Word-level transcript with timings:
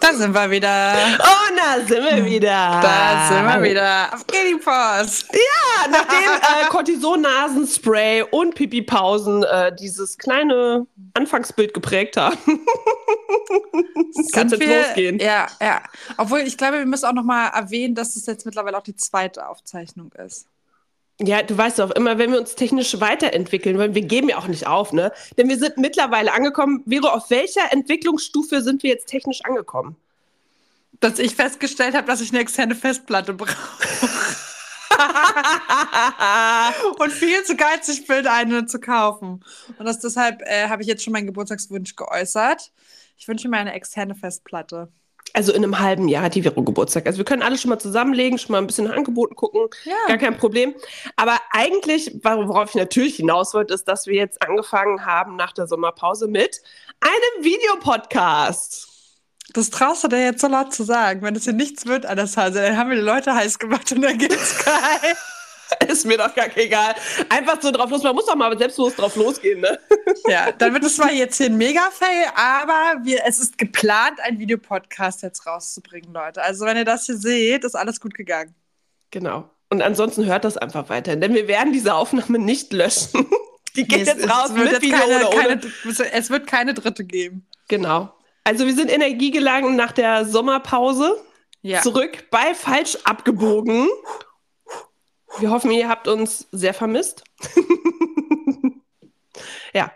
Da 0.00 0.12
sind 0.12 0.34
wir 0.34 0.50
wieder. 0.50 0.94
Oh, 1.18 1.54
da 1.56 1.86
sind 1.86 2.04
wir 2.04 2.24
wieder. 2.24 2.80
Da 2.82 3.28
sind 3.28 3.46
wir 3.46 3.62
wieder. 3.62 4.12
Auf 4.12 4.26
Post. 4.64 5.28
Ja, 5.32 5.88
nachdem 5.90 6.30
äh, 6.30 6.68
Cortison-Nasenspray 6.68 8.22
und 8.22 8.54
Pipi-Pausen 8.54 9.42
äh, 9.44 9.74
dieses 9.74 10.16
kleine 10.18 10.86
Anfangsbild 11.14 11.74
geprägt 11.74 12.16
haben. 12.16 12.36
Kann 14.32 14.46
es 14.46 14.58
jetzt 14.58 14.66
losgehen. 14.66 15.18
Ja, 15.18 15.46
ja. 15.60 15.82
Obwohl, 16.16 16.40
ich 16.40 16.56
glaube, 16.56 16.78
wir 16.78 16.86
müssen 16.86 17.06
auch 17.06 17.12
noch 17.12 17.24
mal 17.24 17.48
erwähnen, 17.48 17.94
dass 17.94 18.16
es 18.16 18.26
jetzt 18.26 18.46
mittlerweile 18.46 18.78
auch 18.78 18.82
die 18.82 18.96
zweite 18.96 19.46
Aufzeichnung 19.48 20.12
ist. 20.12 20.46
Ja, 21.20 21.42
du 21.42 21.56
weißt 21.56 21.78
doch, 21.78 21.92
immer 21.92 22.18
wenn 22.18 22.32
wir 22.32 22.40
uns 22.40 22.56
technisch 22.56 23.00
weiterentwickeln 23.00 23.78
wollen, 23.78 23.94
wir 23.94 24.02
geben 24.02 24.28
ja 24.28 24.38
auch 24.38 24.48
nicht 24.48 24.66
auf, 24.66 24.92
ne? 24.92 25.12
Denn 25.38 25.48
wir 25.48 25.58
sind 25.58 25.76
mittlerweile 25.76 26.32
angekommen. 26.32 26.82
Vero, 26.86 27.08
auf 27.08 27.30
welcher 27.30 27.72
Entwicklungsstufe 27.72 28.62
sind 28.62 28.82
wir 28.82 28.90
jetzt 28.90 29.06
technisch 29.06 29.44
angekommen? 29.44 29.96
Dass 30.98 31.20
ich 31.20 31.36
festgestellt 31.36 31.94
habe, 31.94 32.08
dass 32.08 32.20
ich 32.20 32.30
eine 32.30 32.40
externe 32.40 32.74
Festplatte 32.74 33.32
brauche. 33.32 33.54
und 36.98 37.12
viel 37.12 37.44
zu 37.44 37.56
geizig 37.56 38.08
bin, 38.08 38.26
eine 38.26 38.66
zu 38.66 38.80
kaufen. 38.80 39.44
Und 39.78 39.84
das, 39.84 40.00
deshalb 40.00 40.42
äh, 40.42 40.68
habe 40.68 40.82
ich 40.82 40.88
jetzt 40.88 41.04
schon 41.04 41.12
meinen 41.12 41.26
Geburtstagswunsch 41.26 41.94
geäußert. 41.94 42.72
Ich 43.16 43.28
wünsche 43.28 43.48
mir 43.48 43.58
eine 43.58 43.72
externe 43.72 44.16
Festplatte. 44.16 44.88
Also 45.32 45.52
in 45.52 45.64
einem 45.64 45.80
halben 45.80 46.06
Jahr 46.06 46.22
hat 46.24 46.36
die 46.36 46.42
Vero 46.42 46.62
Geburtstag. 46.62 47.06
Also 47.06 47.18
wir 47.18 47.24
können 47.24 47.42
alle 47.42 47.58
schon 47.58 47.70
mal 47.70 47.78
zusammenlegen, 47.78 48.38
schon 48.38 48.52
mal 48.52 48.58
ein 48.58 48.68
bisschen 48.68 48.86
nach 48.86 48.96
Angeboten 48.96 49.34
gucken. 49.34 49.68
Ja. 49.84 49.94
Gar 50.06 50.18
kein 50.18 50.36
Problem. 50.36 50.74
Aber 51.16 51.36
eigentlich, 51.50 52.20
worauf 52.22 52.68
ich 52.68 52.76
natürlich 52.76 53.16
hinaus 53.16 53.52
wollte, 53.52 53.74
ist, 53.74 53.88
dass 53.88 54.06
wir 54.06 54.14
jetzt 54.14 54.40
angefangen 54.42 55.04
haben 55.04 55.34
nach 55.34 55.52
der 55.52 55.66
Sommerpause 55.66 56.28
mit 56.28 56.62
einem 57.00 57.44
Videopodcast. 57.44 58.88
Das 59.52 59.70
traust 59.70 60.04
du 60.04 60.08
dir 60.08 60.24
jetzt 60.24 60.40
so 60.40 60.46
laut 60.46 60.72
zu 60.72 60.84
sagen. 60.84 61.22
Wenn 61.22 61.36
es 61.36 61.44
hier 61.44 61.52
nichts 61.52 61.86
wird 61.86 62.06
an 62.06 62.16
der 62.16 62.26
Hase, 62.26 62.62
dann 62.62 62.76
haben 62.76 62.90
wir 62.90 62.96
die 62.96 63.02
Leute 63.02 63.34
heiß 63.34 63.58
gemacht 63.58 63.90
und 63.92 64.02
dann 64.02 64.18
geht's 64.18 64.64
geil. 64.64 65.16
ist 65.88 66.04
mir 66.04 66.18
doch 66.18 66.34
gar 66.34 66.54
egal. 66.56 66.94
Einfach 67.28 67.60
so 67.60 67.70
drauf 67.70 67.90
los. 67.90 68.02
Man 68.02 68.14
muss 68.14 68.26
doch 68.26 68.36
mal 68.36 68.56
selbstbewusst 68.56 68.98
drauf 68.98 69.16
losgehen, 69.16 69.60
ne? 69.60 69.78
Ja, 70.28 70.52
dann 70.52 70.72
wird 70.72 70.84
es 70.84 70.96
zwar 70.96 71.12
jetzt 71.12 71.36
hier 71.36 71.46
ein 71.46 71.56
Mega-Fail, 71.56 72.26
aber 72.34 73.04
wir, 73.04 73.22
es 73.26 73.40
ist 73.40 73.58
geplant, 73.58 74.20
einen 74.20 74.38
Videopodcast 74.38 75.22
jetzt 75.22 75.46
rauszubringen, 75.46 76.12
Leute. 76.14 76.42
Also, 76.42 76.64
wenn 76.64 76.76
ihr 76.76 76.84
das 76.84 77.06
hier 77.06 77.16
seht, 77.16 77.64
ist 77.64 77.74
alles 77.74 78.00
gut 78.00 78.14
gegangen. 78.14 78.54
Genau. 79.10 79.50
Und 79.70 79.82
ansonsten 79.82 80.24
hört 80.24 80.44
das 80.44 80.56
einfach 80.56 80.88
weiter, 80.88 81.16
denn 81.16 81.34
wir 81.34 81.48
werden 81.48 81.72
diese 81.72 81.94
Aufnahme 81.94 82.38
nicht 82.38 82.72
löschen. 82.72 83.26
Die 83.76 83.88
geht 83.88 84.02
es, 84.02 84.08
jetzt 84.08 84.30
raus 84.30 84.52
mit 84.52 84.70
jetzt 84.70 84.82
Video 84.82 84.98
keine, 84.98 85.28
oder 85.28 85.34
ohne. 85.34 85.58
Keine, 85.58 86.12
es 86.12 86.30
wird 86.30 86.46
keine 86.46 86.74
dritte 86.74 87.04
geben. 87.04 87.44
Genau. 87.66 88.14
Also 88.44 88.66
wir 88.66 88.74
sind 88.74 88.88
energiegeladen 88.88 89.74
nach 89.74 89.90
der 89.90 90.26
Sommerpause. 90.26 91.20
Ja. 91.62 91.82
Zurück 91.82 92.30
bei 92.30 92.54
falsch 92.54 92.96
abgebogen 93.04 93.88
wir 95.38 95.50
hoffen, 95.50 95.70
ihr 95.70 95.88
habt 95.88 96.08
uns 96.08 96.46
sehr 96.52 96.74
vermisst. 96.74 97.24
ja. 99.74 99.92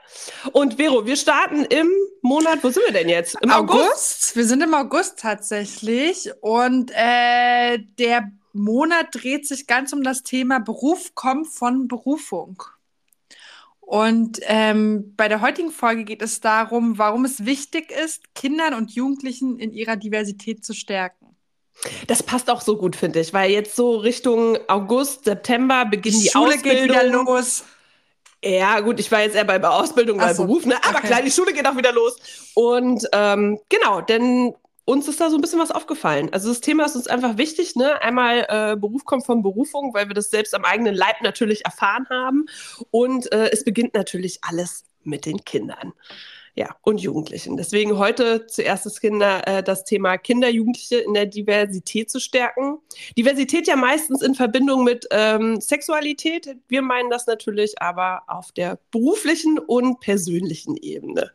Und 0.52 0.74
Vero, 0.74 1.06
wir 1.06 1.16
starten 1.16 1.64
im 1.64 1.88
Monat, 2.22 2.62
wo 2.62 2.70
sind 2.70 2.84
wir 2.86 2.92
denn 2.92 3.08
jetzt? 3.08 3.36
Im 3.42 3.50
August? 3.50 3.80
August? 3.80 4.36
Wir 4.36 4.44
sind 4.44 4.62
im 4.62 4.74
August 4.74 5.18
tatsächlich. 5.18 6.30
Und 6.40 6.90
äh, 6.94 7.78
der 7.98 8.30
Monat 8.52 9.08
dreht 9.12 9.46
sich 9.46 9.66
ganz 9.66 9.92
um 9.92 10.02
das 10.02 10.22
Thema 10.22 10.58
Beruf 10.58 11.14
kommt 11.14 11.48
von 11.48 11.88
Berufung. 11.88 12.62
Und 13.80 14.40
ähm, 14.42 15.14
bei 15.16 15.28
der 15.28 15.40
heutigen 15.40 15.70
Folge 15.70 16.04
geht 16.04 16.20
es 16.20 16.40
darum, 16.40 16.98
warum 16.98 17.24
es 17.24 17.46
wichtig 17.46 17.90
ist, 17.90 18.34
Kindern 18.34 18.74
und 18.74 18.90
Jugendlichen 18.90 19.58
in 19.58 19.72
ihrer 19.72 19.96
Diversität 19.96 20.62
zu 20.62 20.74
stärken. 20.74 21.17
Das 22.06 22.22
passt 22.22 22.50
auch 22.50 22.60
so 22.60 22.76
gut, 22.76 22.96
finde 22.96 23.20
ich, 23.20 23.32
weil 23.32 23.50
jetzt 23.50 23.76
so 23.76 23.96
Richtung 23.96 24.58
August, 24.66 25.24
September 25.24 25.84
beginnen 25.84 26.18
die, 26.18 26.24
die 26.24 26.30
Schule 26.30 26.54
Ausbildung. 26.54 26.82
geht 26.82 26.90
wieder 26.90 27.04
los. 27.04 27.64
Ja, 28.44 28.80
gut, 28.80 29.00
ich 29.00 29.10
war 29.10 29.22
jetzt 29.22 29.34
eher 29.34 29.44
bei 29.44 29.62
Ausbildung, 29.62 30.18
bei 30.18 30.32
so, 30.32 30.44
Beruf, 30.44 30.64
ne? 30.64 30.76
aber 30.84 30.98
okay. 30.98 31.08
klar, 31.08 31.22
die 31.22 31.30
Schule 31.30 31.52
geht 31.52 31.66
auch 31.66 31.76
wieder 31.76 31.92
los. 31.92 32.16
Und 32.54 33.04
ähm, 33.12 33.58
genau, 33.68 34.00
denn 34.00 34.54
uns 34.84 35.06
ist 35.08 35.20
da 35.20 35.28
so 35.28 35.36
ein 35.36 35.40
bisschen 35.40 35.58
was 35.58 35.70
aufgefallen. 35.70 36.30
Also 36.32 36.48
das 36.48 36.60
Thema 36.60 36.86
ist 36.86 36.96
uns 36.96 37.08
einfach 37.08 37.36
wichtig, 37.36 37.76
ne? 37.76 38.00
Einmal 38.00 38.46
äh, 38.48 38.76
Beruf 38.76 39.04
kommt 39.04 39.26
von 39.26 39.42
Berufung, 39.42 39.92
weil 39.92 40.08
wir 40.08 40.14
das 40.14 40.30
selbst 40.30 40.54
am 40.54 40.64
eigenen 40.64 40.94
Leib 40.94 41.20
natürlich 41.20 41.64
erfahren 41.64 42.06
haben. 42.10 42.46
Und 42.90 43.30
äh, 43.32 43.50
es 43.50 43.64
beginnt 43.64 43.94
natürlich 43.94 44.38
alles 44.42 44.84
mit 45.02 45.26
den 45.26 45.44
Kindern 45.44 45.92
ja, 46.54 46.74
und 46.82 47.00
Jugendlichen. 47.00 47.56
Deswegen 47.56 47.98
heute 47.98 48.46
zuerst 48.46 48.86
das, 48.86 49.00
Kinder, 49.00 49.46
äh, 49.46 49.62
das 49.62 49.84
Thema 49.84 50.18
Kinder, 50.18 50.48
Jugendliche 50.48 50.98
in 50.98 51.14
der 51.14 51.26
Diversität 51.26 52.10
zu 52.10 52.20
stärken. 52.20 52.78
Diversität 53.16 53.66
ja 53.66 53.76
meistens 53.76 54.22
in 54.22 54.34
Verbindung 54.34 54.84
mit 54.84 55.06
ähm, 55.10 55.60
Sexualität. 55.60 56.56
Wir 56.68 56.82
meinen 56.82 57.10
das 57.10 57.26
natürlich 57.26 57.80
aber 57.80 58.22
auf 58.26 58.52
der 58.52 58.78
beruflichen 58.90 59.58
und 59.58 60.00
persönlichen 60.00 60.76
Ebene. 60.76 61.30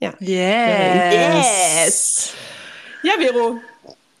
Ja. 0.00 0.14
Yes. 0.20 1.14
yes. 1.14 2.34
Ja, 3.02 3.12
Vero, 3.18 3.58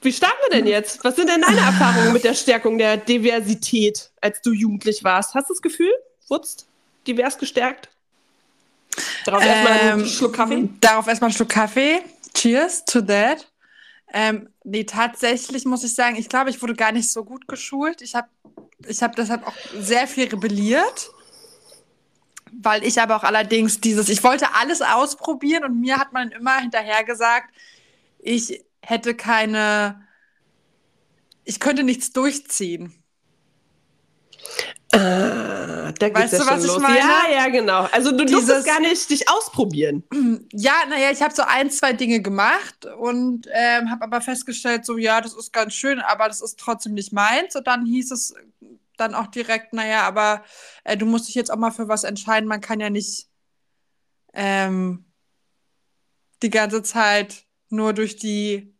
wie 0.02 0.12
starten 0.12 0.38
wir 0.48 0.58
denn 0.58 0.66
jetzt? 0.66 1.04
Was 1.04 1.16
sind 1.16 1.28
denn 1.28 1.42
deine 1.42 1.60
Erfahrungen 1.60 2.12
mit 2.12 2.24
der 2.24 2.34
Stärkung 2.34 2.78
der 2.78 2.96
Diversität, 2.96 4.10
als 4.20 4.40
du 4.40 4.52
jugendlich 4.52 5.04
warst? 5.04 5.34
Hast 5.34 5.50
du 5.50 5.54
das 5.54 5.62
Gefühl, 5.62 5.92
wurdest 6.28 6.66
divers 7.06 7.38
gestärkt? 7.38 7.88
Darauf 9.24 9.42
ähm, 9.42 9.48
erstmal 9.48 9.78
einen 9.92 10.06
Schluck 10.06 10.34
Kaffee. 10.34 10.68
Darauf 10.80 11.06
erstmal 11.06 11.28
einen 11.28 11.36
Schluck 11.36 11.48
Kaffee. 11.48 12.00
Cheers 12.34 12.84
to 12.84 13.00
that. 13.02 13.46
Ähm, 14.12 14.48
nee, 14.64 14.84
tatsächlich 14.84 15.64
muss 15.64 15.84
ich 15.84 15.94
sagen, 15.94 16.16
ich 16.16 16.28
glaube, 16.28 16.50
ich 16.50 16.62
wurde 16.62 16.74
gar 16.74 16.92
nicht 16.92 17.10
so 17.10 17.24
gut 17.24 17.48
geschult. 17.48 18.02
Ich 18.02 18.14
habe 18.14 18.28
ich 18.86 19.02
hab 19.02 19.16
deshalb 19.16 19.46
auch 19.46 19.56
sehr 19.78 20.06
viel 20.06 20.28
rebelliert, 20.28 21.10
weil 22.52 22.84
ich 22.84 23.00
aber 23.00 23.16
auch 23.16 23.24
allerdings 23.24 23.80
dieses, 23.80 24.08
ich 24.08 24.22
wollte 24.22 24.54
alles 24.54 24.82
ausprobieren 24.82 25.64
und 25.64 25.80
mir 25.80 25.98
hat 25.98 26.12
man 26.12 26.30
immer 26.30 26.58
hinterher 26.60 27.04
gesagt, 27.04 27.54
ich 28.18 28.64
hätte 28.80 29.14
keine, 29.14 30.06
ich 31.44 31.58
könnte 31.60 31.82
nichts 31.82 32.12
durchziehen. 32.12 32.92
Ah, 34.96 35.92
da 35.98 36.14
weißt 36.14 36.32
du, 36.34 36.46
was 36.46 36.66
los. 36.66 36.76
ich 36.76 36.82
meine? 36.82 36.98
Ja, 36.98 37.22
ja, 37.30 37.48
genau. 37.48 37.88
Also 37.92 38.12
du 38.12 38.24
Dieses, 38.24 38.46
durftest 38.46 38.66
gar 38.66 38.80
nicht 38.80 39.10
dich 39.10 39.28
ausprobieren. 39.28 40.04
Ja, 40.52 40.72
naja, 40.88 41.10
ich 41.10 41.22
habe 41.22 41.34
so 41.34 41.42
ein, 41.42 41.70
zwei 41.70 41.92
Dinge 41.92 42.20
gemacht 42.20 42.86
und 42.98 43.46
ähm, 43.52 43.90
habe 43.90 44.04
aber 44.04 44.20
festgestellt, 44.20 44.84
so 44.84 44.96
ja, 44.96 45.20
das 45.20 45.34
ist 45.34 45.52
ganz 45.52 45.74
schön, 45.74 46.00
aber 46.00 46.28
das 46.28 46.40
ist 46.40 46.58
trotzdem 46.58 46.94
nicht 46.94 47.12
meins. 47.12 47.54
Und 47.56 47.66
dann 47.66 47.84
hieß 47.84 48.10
es 48.10 48.34
dann 48.96 49.14
auch 49.14 49.26
direkt, 49.26 49.72
naja, 49.72 50.02
aber 50.02 50.44
äh, 50.84 50.96
du 50.96 51.06
musst 51.06 51.28
dich 51.28 51.34
jetzt 51.34 51.50
auch 51.50 51.56
mal 51.56 51.70
für 51.70 51.88
was 51.88 52.04
entscheiden. 52.04 52.48
Man 52.48 52.60
kann 52.60 52.80
ja 52.80 52.90
nicht 52.90 53.28
ähm, 54.32 55.04
die 56.42 56.50
ganze 56.50 56.82
Zeit 56.82 57.44
nur 57.68 57.92
durch 57.92 58.16
die 58.16 58.75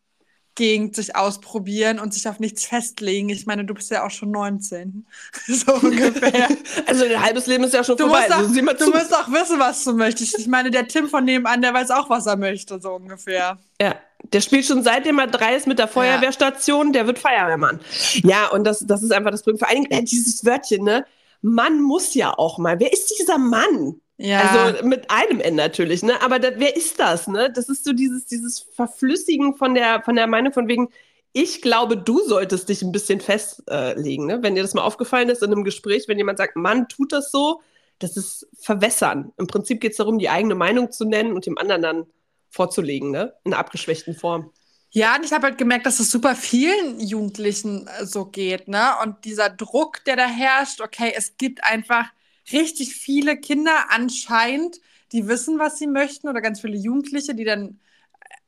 Gegend 0.56 0.96
sich 0.96 1.14
ausprobieren 1.14 2.00
und 2.00 2.12
sich 2.12 2.28
auf 2.28 2.40
nichts 2.40 2.66
festlegen. 2.66 3.28
Ich 3.28 3.46
meine, 3.46 3.64
du 3.64 3.74
bist 3.74 3.90
ja 3.90 4.04
auch 4.04 4.10
schon 4.10 4.32
19. 4.32 5.06
so 5.46 5.74
ungefähr. 5.74 6.48
also 6.86 7.04
dein 7.04 7.22
halbes 7.22 7.46
Leben 7.46 7.62
ist 7.64 7.74
ja 7.74 7.84
schon 7.84 7.96
du 7.96 8.04
vorbei. 8.04 8.22
Musst 8.22 8.32
auch, 8.32 8.38
also, 8.38 8.84
du 8.84 8.90
musst 8.90 9.14
auch 9.14 9.28
wissen, 9.30 9.58
was 9.60 9.84
du 9.84 9.92
möchtest. 9.92 10.38
Ich 10.38 10.48
meine, 10.48 10.70
der 10.70 10.88
Tim 10.88 11.08
von 11.08 11.24
nebenan, 11.24 11.62
der 11.62 11.72
weiß 11.72 11.90
auch, 11.92 12.10
was 12.10 12.26
er 12.26 12.36
möchte, 12.36 12.80
so 12.80 12.94
ungefähr. 12.94 13.58
Ja, 13.80 13.94
der 14.32 14.40
spielt 14.40 14.64
schon 14.64 14.82
seitdem 14.82 15.18
er 15.18 15.28
drei 15.28 15.54
ist 15.54 15.66
mit 15.66 15.78
der 15.78 15.88
Feuerwehrstation, 15.88 16.92
der 16.92 17.06
wird 17.06 17.18
Feuerwehrmann. 17.18 17.80
Ja, 18.24 18.48
und 18.48 18.64
das, 18.64 18.80
das 18.80 19.02
ist 19.02 19.12
einfach 19.12 19.30
das 19.30 19.42
Problem. 19.42 19.58
Vor 19.58 19.68
allen 19.68 19.84
Dingen 19.84 19.92
äh, 19.92 20.04
dieses 20.04 20.44
Wörtchen, 20.44 20.84
ne? 20.84 21.06
Mann 21.42 21.80
muss 21.80 22.14
ja 22.14 22.32
auch 22.36 22.58
mal. 22.58 22.80
Wer 22.80 22.92
ist 22.92 23.14
dieser 23.18 23.38
Mann? 23.38 24.00
Ja. 24.18 24.40
Also 24.40 24.86
mit 24.86 25.10
einem 25.10 25.40
N 25.40 25.56
natürlich, 25.56 26.02
ne? 26.02 26.20
Aber 26.22 26.38
da, 26.38 26.50
wer 26.56 26.74
ist 26.74 26.98
das, 26.98 27.28
ne? 27.28 27.52
Das 27.52 27.68
ist 27.68 27.84
so 27.84 27.92
dieses, 27.92 28.26
dieses 28.26 28.60
Verflüssigen 28.60 29.54
von 29.54 29.74
der, 29.74 30.02
von 30.02 30.16
der 30.16 30.26
Meinung 30.26 30.52
von 30.52 30.68
wegen, 30.68 30.88
ich 31.32 31.60
glaube, 31.60 31.98
du 31.98 32.20
solltest 32.20 32.70
dich 32.70 32.80
ein 32.80 32.92
bisschen 32.92 33.20
festlegen, 33.20 34.24
ne? 34.24 34.42
Wenn 34.42 34.54
dir 34.54 34.62
das 34.62 34.72
mal 34.72 34.84
aufgefallen 34.84 35.28
ist 35.28 35.42
in 35.42 35.52
einem 35.52 35.64
Gespräch, 35.64 36.08
wenn 36.08 36.16
jemand 36.16 36.38
sagt, 36.38 36.56
Mann, 36.56 36.88
tut 36.88 37.12
das 37.12 37.30
so, 37.30 37.60
das 37.98 38.16
ist 38.16 38.46
verwässern. 38.58 39.32
Im 39.36 39.46
Prinzip 39.46 39.80
geht 39.82 39.92
es 39.92 39.98
darum, 39.98 40.18
die 40.18 40.30
eigene 40.30 40.54
Meinung 40.54 40.90
zu 40.92 41.04
nennen 41.04 41.32
und 41.34 41.44
dem 41.44 41.58
anderen 41.58 41.82
dann 41.82 42.06
vorzulegen, 42.48 43.10
ne? 43.10 43.34
In 43.44 43.52
einer 43.52 43.60
abgeschwächten 43.60 44.14
Form. 44.14 44.50
Ja, 44.92 45.14
und 45.16 45.26
ich 45.26 45.32
habe 45.32 45.48
halt 45.48 45.58
gemerkt, 45.58 45.84
dass 45.84 46.00
es 46.00 46.10
super 46.10 46.34
vielen 46.34 47.00
Jugendlichen 47.00 47.86
äh, 47.86 48.06
so 48.06 48.24
geht, 48.24 48.66
ne? 48.66 48.92
Und 49.02 49.26
dieser 49.26 49.50
Druck, 49.50 50.02
der 50.06 50.16
da 50.16 50.26
herrscht, 50.26 50.80
okay, 50.80 51.12
es 51.14 51.36
gibt 51.36 51.62
einfach 51.64 52.06
richtig 52.52 52.94
viele 52.94 53.36
Kinder 53.36 53.90
anscheinend, 53.90 54.80
die 55.12 55.28
wissen, 55.28 55.58
was 55.58 55.78
sie 55.78 55.86
möchten, 55.86 56.28
oder 56.28 56.40
ganz 56.40 56.60
viele 56.60 56.76
Jugendliche, 56.76 57.34
die 57.34 57.44
dann 57.44 57.80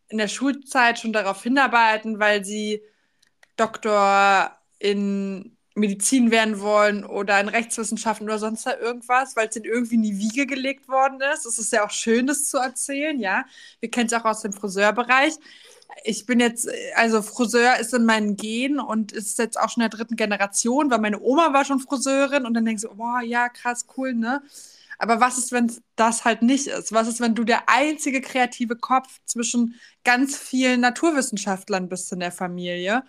in 0.08 0.18
der 0.18 0.28
Schulzeit 0.28 0.98
schon 0.98 1.12
darauf 1.12 1.42
hinarbeiten, 1.42 2.18
weil 2.18 2.44
sie 2.44 2.82
Doktor 3.56 4.56
in 4.78 5.56
Medizin 5.74 6.30
werden 6.30 6.60
wollen 6.60 7.04
oder 7.04 7.40
in 7.40 7.48
Rechtswissenschaften 7.48 8.26
oder 8.26 8.38
sonst 8.38 8.66
irgendwas, 8.66 9.36
weil 9.36 9.48
es 9.48 9.56
ihnen 9.56 9.64
irgendwie 9.64 9.94
in 9.94 10.02
die 10.02 10.18
Wiege 10.18 10.46
gelegt 10.46 10.88
worden 10.88 11.20
ist. 11.32 11.46
Es 11.46 11.58
ist 11.58 11.72
ja 11.72 11.84
auch 11.84 11.90
schön, 11.90 12.26
das 12.26 12.48
zu 12.48 12.58
erzählen, 12.58 13.18
ja. 13.20 13.44
Wir 13.80 13.90
kennen 13.90 14.06
es 14.06 14.12
auch 14.12 14.24
aus 14.24 14.42
dem 14.42 14.52
Friseurbereich. 14.52 15.34
Ich 16.04 16.26
bin 16.26 16.40
jetzt, 16.40 16.68
also 16.96 17.22
Friseur 17.22 17.76
ist 17.78 17.94
in 17.94 18.04
meinen 18.04 18.36
Genen 18.36 18.80
und 18.80 19.12
ist 19.12 19.38
jetzt 19.38 19.58
auch 19.58 19.70
schon 19.70 19.82
in 19.82 19.90
der 19.90 19.98
dritten 19.98 20.16
Generation, 20.16 20.90
weil 20.90 21.00
meine 21.00 21.20
Oma 21.20 21.52
war 21.52 21.64
schon 21.64 21.80
Friseurin 21.80 22.46
und 22.46 22.54
dann 22.54 22.64
denkst 22.64 22.82
du, 22.82 22.94
boah, 22.94 23.20
ja, 23.22 23.48
krass, 23.48 23.86
cool, 23.96 24.14
ne? 24.14 24.42
Aber 24.98 25.20
was 25.20 25.38
ist, 25.38 25.52
wenn 25.52 25.72
das 25.96 26.24
halt 26.24 26.42
nicht 26.42 26.66
ist? 26.66 26.92
Was 26.92 27.08
ist, 27.08 27.20
wenn 27.20 27.34
du 27.34 27.44
der 27.44 27.68
einzige 27.68 28.20
kreative 28.20 28.76
Kopf 28.76 29.20
zwischen 29.26 29.76
ganz 30.04 30.36
vielen 30.36 30.80
Naturwissenschaftlern 30.80 31.88
bist 31.88 32.12
in 32.12 32.20
der 32.20 32.32
Familie 32.32 33.04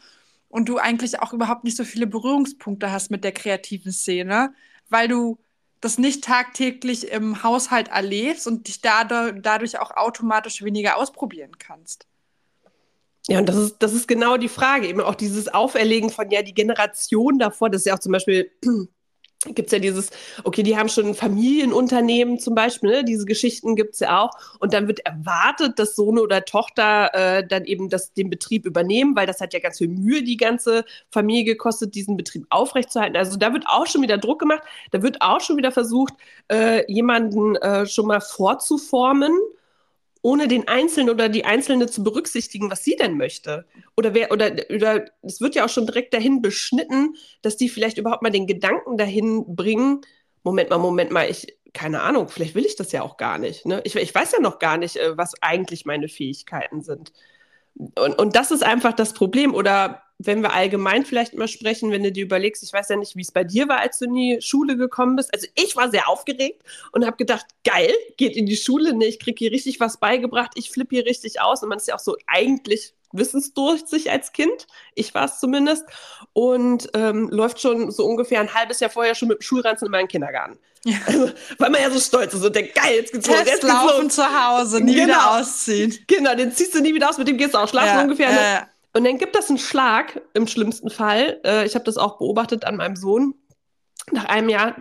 und 0.50 0.70
du 0.70 0.78
eigentlich 0.78 1.20
auch 1.22 1.34
überhaupt 1.34 1.64
nicht 1.64 1.78
so 1.78 1.84
viele 1.86 2.08
Berührungspunkte 2.08 2.92
hast 2.92 3.12
mit 3.12 3.24
der 3.24 3.32
kreativen 3.34 3.92
Szene, 3.92 4.54
weil 4.90 5.08
du 5.08 5.40
das 5.82 5.98
nicht 5.98 6.24
tagtäglich 6.25 7.08
im 7.12 7.44
Haushalt 7.44 7.88
erlebst 7.90 8.48
und 8.48 8.68
dich 8.68 8.82
dadurch 8.82 9.80
auch 9.80 9.92
automatisch 9.98 10.62
weniger 10.64 10.98
ausprobieren 10.98 11.58
kannst? 11.58 12.09
Ja, 13.30 13.38
und 13.38 13.48
das 13.48 13.58
ist, 13.58 13.76
das 13.80 13.94
ist 13.94 14.08
genau 14.08 14.38
die 14.38 14.50
Frage, 14.50 14.88
eben 14.88 15.02
auch 15.02 15.14
dieses 15.14 15.54
Auferlegen 15.54 16.10
von 16.10 16.31
ja 16.31 16.42
die 16.42 16.56
Generation 16.56 17.38
davor, 17.38 17.70
das 17.70 17.81
ist 17.81 17.86
ja 17.86 17.94
auch 17.94 18.00
zum 18.00 18.12
Beispiel 18.12 18.50
gibt 19.46 19.68
es 19.68 19.72
ja 19.72 19.80
dieses, 19.80 20.10
okay, 20.44 20.64
die 20.64 20.76
haben 20.76 20.90
schon 20.90 21.14
Familienunternehmen 21.14 22.40
zum 22.40 22.56
Beispiel, 22.56 22.90
ne? 22.90 23.04
diese 23.06 23.26
Geschichten 23.26 23.76
gibt 23.76 23.94
es 23.94 24.00
ja 24.02 24.22
auch. 24.22 24.31
Und 24.60 24.74
dann 24.74 24.88
wird 24.88 25.00
erwartet, 25.06 25.80
dass 25.80 25.96
Sohn 25.96 26.20
oder 26.20 26.44
Tochter 26.44 27.14
äh, 27.14 27.48
dann 27.48 27.64
eben 27.66 27.90
das, 27.90 28.14
den 28.14 28.30
Betrieb 28.30 28.66
übernehmen, 28.66 29.16
weil 29.16 29.28
das 29.28 29.40
hat 29.40 29.54
ja 29.54 29.60
ganz 29.60 29.78
viel 29.78 29.88
Mühe, 29.88 30.24
die 30.24 30.36
ganze 30.36 30.84
Familie 31.10 31.46
gekostet, 31.46 31.96
diesen 31.96 32.18
Betrieb 32.18 32.48
aufrechtzuerhalten. 32.50 33.16
Also 33.16 33.38
da 33.38 33.54
wird 33.54 33.66
auch 33.68 33.88
schon 33.88 34.02
wieder 34.02 34.18
Druck 34.18 34.40
gemacht, 34.40 34.64
da 34.92 35.02
wird 35.04 35.22
auch 35.22 35.40
schon 35.40 35.56
wieder 35.56 35.72
versucht, 35.72 36.14
äh, 36.52 36.92
jemanden 36.92 37.56
äh, 37.58 37.86
schon 37.86 38.08
mal 38.08 38.22
vorzuformen 38.22 39.32
ohne 40.21 40.48
den 40.48 40.68
Einzelnen 40.68 41.10
oder 41.10 41.30
die 41.30 41.45
Einzelne 41.45 41.88
zu 41.88 42.04
berücksichtigen, 42.04 42.69
was 42.69 42.83
sie 42.83 42.95
denn 42.95 43.18
möchte. 43.18 43.66
Oder 43.95 44.13
wer, 44.13 44.31
oder, 44.31 44.51
oder 44.74 45.06
es 45.21 45.39
wird 45.39 45.56
ja 45.56 45.66
auch 45.66 45.69
schon 45.69 45.86
direkt 45.86 46.13
dahin 46.13 46.42
beschnitten, 46.42 47.16
dass 47.42 47.57
die 47.57 47.69
vielleicht 47.69 47.98
überhaupt 47.98 48.21
mal 48.21 48.30
den 48.30 48.48
Gedanken 48.48 48.98
dahin 48.98 49.56
bringen, 49.56 50.01
Moment 50.44 50.69
mal, 50.69 50.77
Moment 50.77 51.12
mal, 51.12 51.30
ich, 51.30 51.57
keine 51.74 52.01
Ahnung, 52.01 52.27
vielleicht 52.27 52.56
will 52.56 52.66
ich 52.66 52.75
das 52.75 52.92
ja 52.92 53.01
auch 53.01 53.18
gar 53.18 53.38
nicht. 53.38 53.66
Ne? 53.66 53.81
Ich, 53.83 53.95
ich 53.95 54.13
weiß 54.13 54.33
ja 54.33 54.39
noch 54.39 54.60
gar 54.60 54.77
nicht, 54.77 54.98
äh, 54.98 55.18
was 55.18 55.42
eigentlich 55.42 55.86
meine 55.86 56.10
Fähigkeiten 56.10 56.81
sind. 56.81 57.13
Und, 57.75 58.18
und 58.19 58.36
das 58.36 58.51
ist 58.51 58.63
einfach 58.63 58.94
das 58.94 59.13
Problem. 59.13 59.54
Oder 59.54 60.04
wenn 60.21 60.42
wir 60.42 60.54
allgemein 60.54 61.06
vielleicht 61.06 61.33
mal 61.33 61.48
sprechen, 61.48 61.92
wenn 61.92 62.04
du 62.04 62.12
dir 62.12 62.25
überlegst, 62.25 62.62
ich 62.62 62.74
weiß 62.74 62.89
ja 62.89 62.98
nicht, 62.98 63.16
wie 63.16 63.21
es 63.21 63.31
bei 63.31 63.45
dir 63.45 63.69
war, 63.69 63.80
als 63.80 64.00
du 64.00 64.06
in 64.06 64.13
die 64.13 64.42
Schule 64.42 64.75
gekommen 64.75 65.16
bist. 65.16 65.33
Also 65.33 65.48
ich 65.56 65.77
war 65.77 65.89
sehr 65.89 66.10
aufgeregt 66.10 66.62
und 66.92 67.06
habe 67.06 67.16
gedacht, 67.16 67.45
geil, 67.63 67.94
geht 68.18 68.36
in 68.36 68.45
die 68.45 68.57
Schule, 68.57 68.94
ne, 68.94 69.06
ich 69.06 69.19
kriege 69.19 69.38
hier 69.39 69.51
richtig 69.51 69.80
was 69.80 69.98
beigebracht, 69.98 70.51
ich 70.56 70.71
flippe 70.71 70.98
hier 70.98 71.06
richtig 71.06 71.39
aus. 71.39 71.63
Und 71.63 71.69
man 71.69 71.77
ist 71.77 71.88
ja 71.88 71.95
auch 71.95 72.00
so 72.00 72.18
eigentlich 72.27 72.94
wissensdurstig 73.13 74.12
als 74.12 74.33
Kind. 74.33 74.68
Ich 74.94 75.13
war 75.13 75.25
es 75.25 75.39
zumindest. 75.39 75.86
Und 76.33 76.89
ähm, 76.94 77.30
läuft 77.31 77.62
schon 77.62 77.89
so 77.89 78.06
ungefähr 78.06 78.42
ein 78.42 78.54
halbes 78.54 78.81
Jahr 78.81 78.89
vorher 78.89 79.15
schon 79.15 79.30
mit 79.30 79.39
dem 79.39 79.42
Schulranzen 79.42 79.86
in 79.86 79.92
meinen 79.92 80.10
Kindergarten. 80.10 80.60
Ja. 80.86 80.98
Also, 81.06 81.31
weil 81.57 81.69
man 81.69 81.81
ja 81.81 81.92
so 81.92 82.00
stolz 82.00 82.33
ist 82.33 82.44
und 82.44 82.56
denkt, 82.56 82.75
geil, 82.75 82.95
jetzt 82.95 83.13
geht's 83.13 83.27
los. 83.27 83.38
Jetzt 83.45 83.63
laufen 83.63 84.04
los. 84.04 84.15
zu 84.15 84.24
Hause, 84.24 84.81
nie 84.81 84.95
genau. 84.95 85.07
wieder 85.07 85.39
ausziehen. 85.39 85.98
Genau, 86.07 86.36
den 86.36 86.51
ziehst 86.51 86.75
du 86.75 86.81
nie 86.81 86.94
wieder 86.94 87.10
aus, 87.10 87.18
mit 87.18 87.27
dem 87.27 87.38
gehst 87.38 87.54
du 87.54 87.57
auch 87.57 87.68
schlafen 87.68 87.95
ja. 87.95 88.01
ungefähr. 88.01 88.31
Ne? 88.31 88.68
Und 89.00 89.06
dann 89.06 89.18
gibt 89.18 89.34
das 89.34 89.48
einen 89.48 89.60
Schlag 89.60 90.22
im 90.34 90.46
schlimmsten 90.46 90.90
Fall. 90.90 91.40
Äh, 91.46 91.66
ich 91.66 91.75
habe 91.75 91.86
das 91.86 91.96
auch 91.96 92.18
beobachtet 92.18 92.66
an 92.66 92.75
meinem 92.75 92.98
Sohn. 92.98 93.34
Nach 94.12 94.25
einem 94.25 94.50
Jahr 94.50 94.75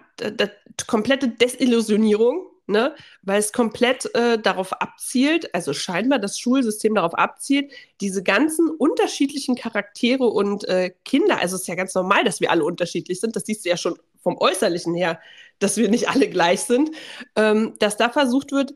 komplette 0.89 1.29
Desillusionierung, 1.29 2.49
ne? 2.67 2.97
weil 3.23 3.39
es 3.39 3.53
komplett 3.53 4.13
äh, 4.17 4.37
darauf 4.37 4.73
abzielt, 4.73 5.55
also 5.55 5.73
scheinbar 5.73 6.19
das 6.19 6.37
Schulsystem 6.37 6.97
darauf 6.97 7.15
abzielt, 7.15 7.71
diese 8.01 8.25
ganzen 8.25 8.69
unterschiedlichen 8.69 9.55
Charaktere 9.55 10.25
und 10.25 10.65
äh, 10.65 10.91
Kinder, 11.05 11.39
also 11.41 11.55
es 11.55 11.63
ist 11.63 11.69
ja 11.69 11.77
ganz 11.77 11.95
normal, 11.95 12.25
dass 12.25 12.41
wir 12.41 12.51
alle 12.51 12.65
unterschiedlich 12.65 13.21
sind, 13.21 13.37
das 13.37 13.45
siehst 13.45 13.65
du 13.65 13.69
ja 13.69 13.77
schon 13.77 14.01
vom 14.21 14.37
Äußerlichen 14.37 14.95
her, 14.95 15.21
dass 15.61 15.77
wir 15.77 15.89
nicht 15.89 16.09
alle 16.09 16.29
gleich 16.29 16.63
sind, 16.63 16.91
ähm, 17.37 17.75
dass 17.79 17.97
da 17.97 18.09
versucht 18.09 18.51
wird, 18.51 18.75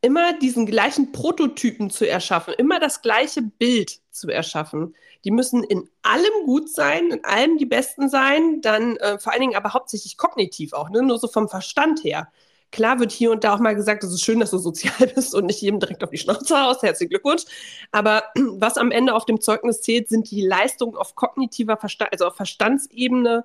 immer 0.00 0.38
diesen 0.38 0.66
gleichen 0.66 1.12
Prototypen 1.12 1.90
zu 1.90 2.08
erschaffen, 2.08 2.54
immer 2.54 2.78
das 2.78 3.02
gleiche 3.02 3.42
Bild 3.42 4.00
zu 4.10 4.28
erschaffen. 4.28 4.94
Die 5.24 5.30
müssen 5.30 5.64
in 5.64 5.88
allem 6.02 6.46
gut 6.46 6.70
sein, 6.72 7.10
in 7.10 7.24
allem 7.24 7.58
die 7.58 7.66
Besten 7.66 8.08
sein, 8.08 8.60
dann 8.60 8.96
äh, 8.98 9.18
vor 9.18 9.32
allen 9.32 9.40
Dingen 9.42 9.56
aber 9.56 9.72
hauptsächlich 9.74 10.16
kognitiv 10.16 10.72
auch, 10.72 10.90
ne? 10.90 11.02
nur 11.02 11.18
so 11.18 11.26
vom 11.26 11.48
Verstand 11.48 12.04
her. 12.04 12.28
Klar 12.70 13.00
wird 13.00 13.12
hier 13.12 13.30
und 13.30 13.44
da 13.44 13.54
auch 13.54 13.60
mal 13.60 13.74
gesagt, 13.74 14.04
es 14.04 14.12
ist 14.12 14.22
schön, 14.22 14.40
dass 14.40 14.50
du 14.50 14.58
sozial 14.58 15.08
bist 15.14 15.34
und 15.34 15.46
nicht 15.46 15.60
jedem 15.60 15.80
direkt 15.80 16.04
auf 16.04 16.10
die 16.10 16.18
Schnauze 16.18 16.60
haust. 16.60 16.82
Herzlichen 16.82 17.10
Glückwunsch. 17.10 17.44
Aber 17.92 18.24
was 18.34 18.76
am 18.76 18.90
Ende 18.90 19.14
auf 19.14 19.24
dem 19.24 19.40
Zeugnis 19.40 19.80
zählt, 19.80 20.08
sind 20.08 20.30
die 20.30 20.46
Leistungen 20.46 20.96
auf 20.96 21.14
kognitiver 21.14 21.76
Verstand, 21.76 22.12
also 22.12 22.26
auf 22.26 22.36
Verstandsebene 22.36 23.44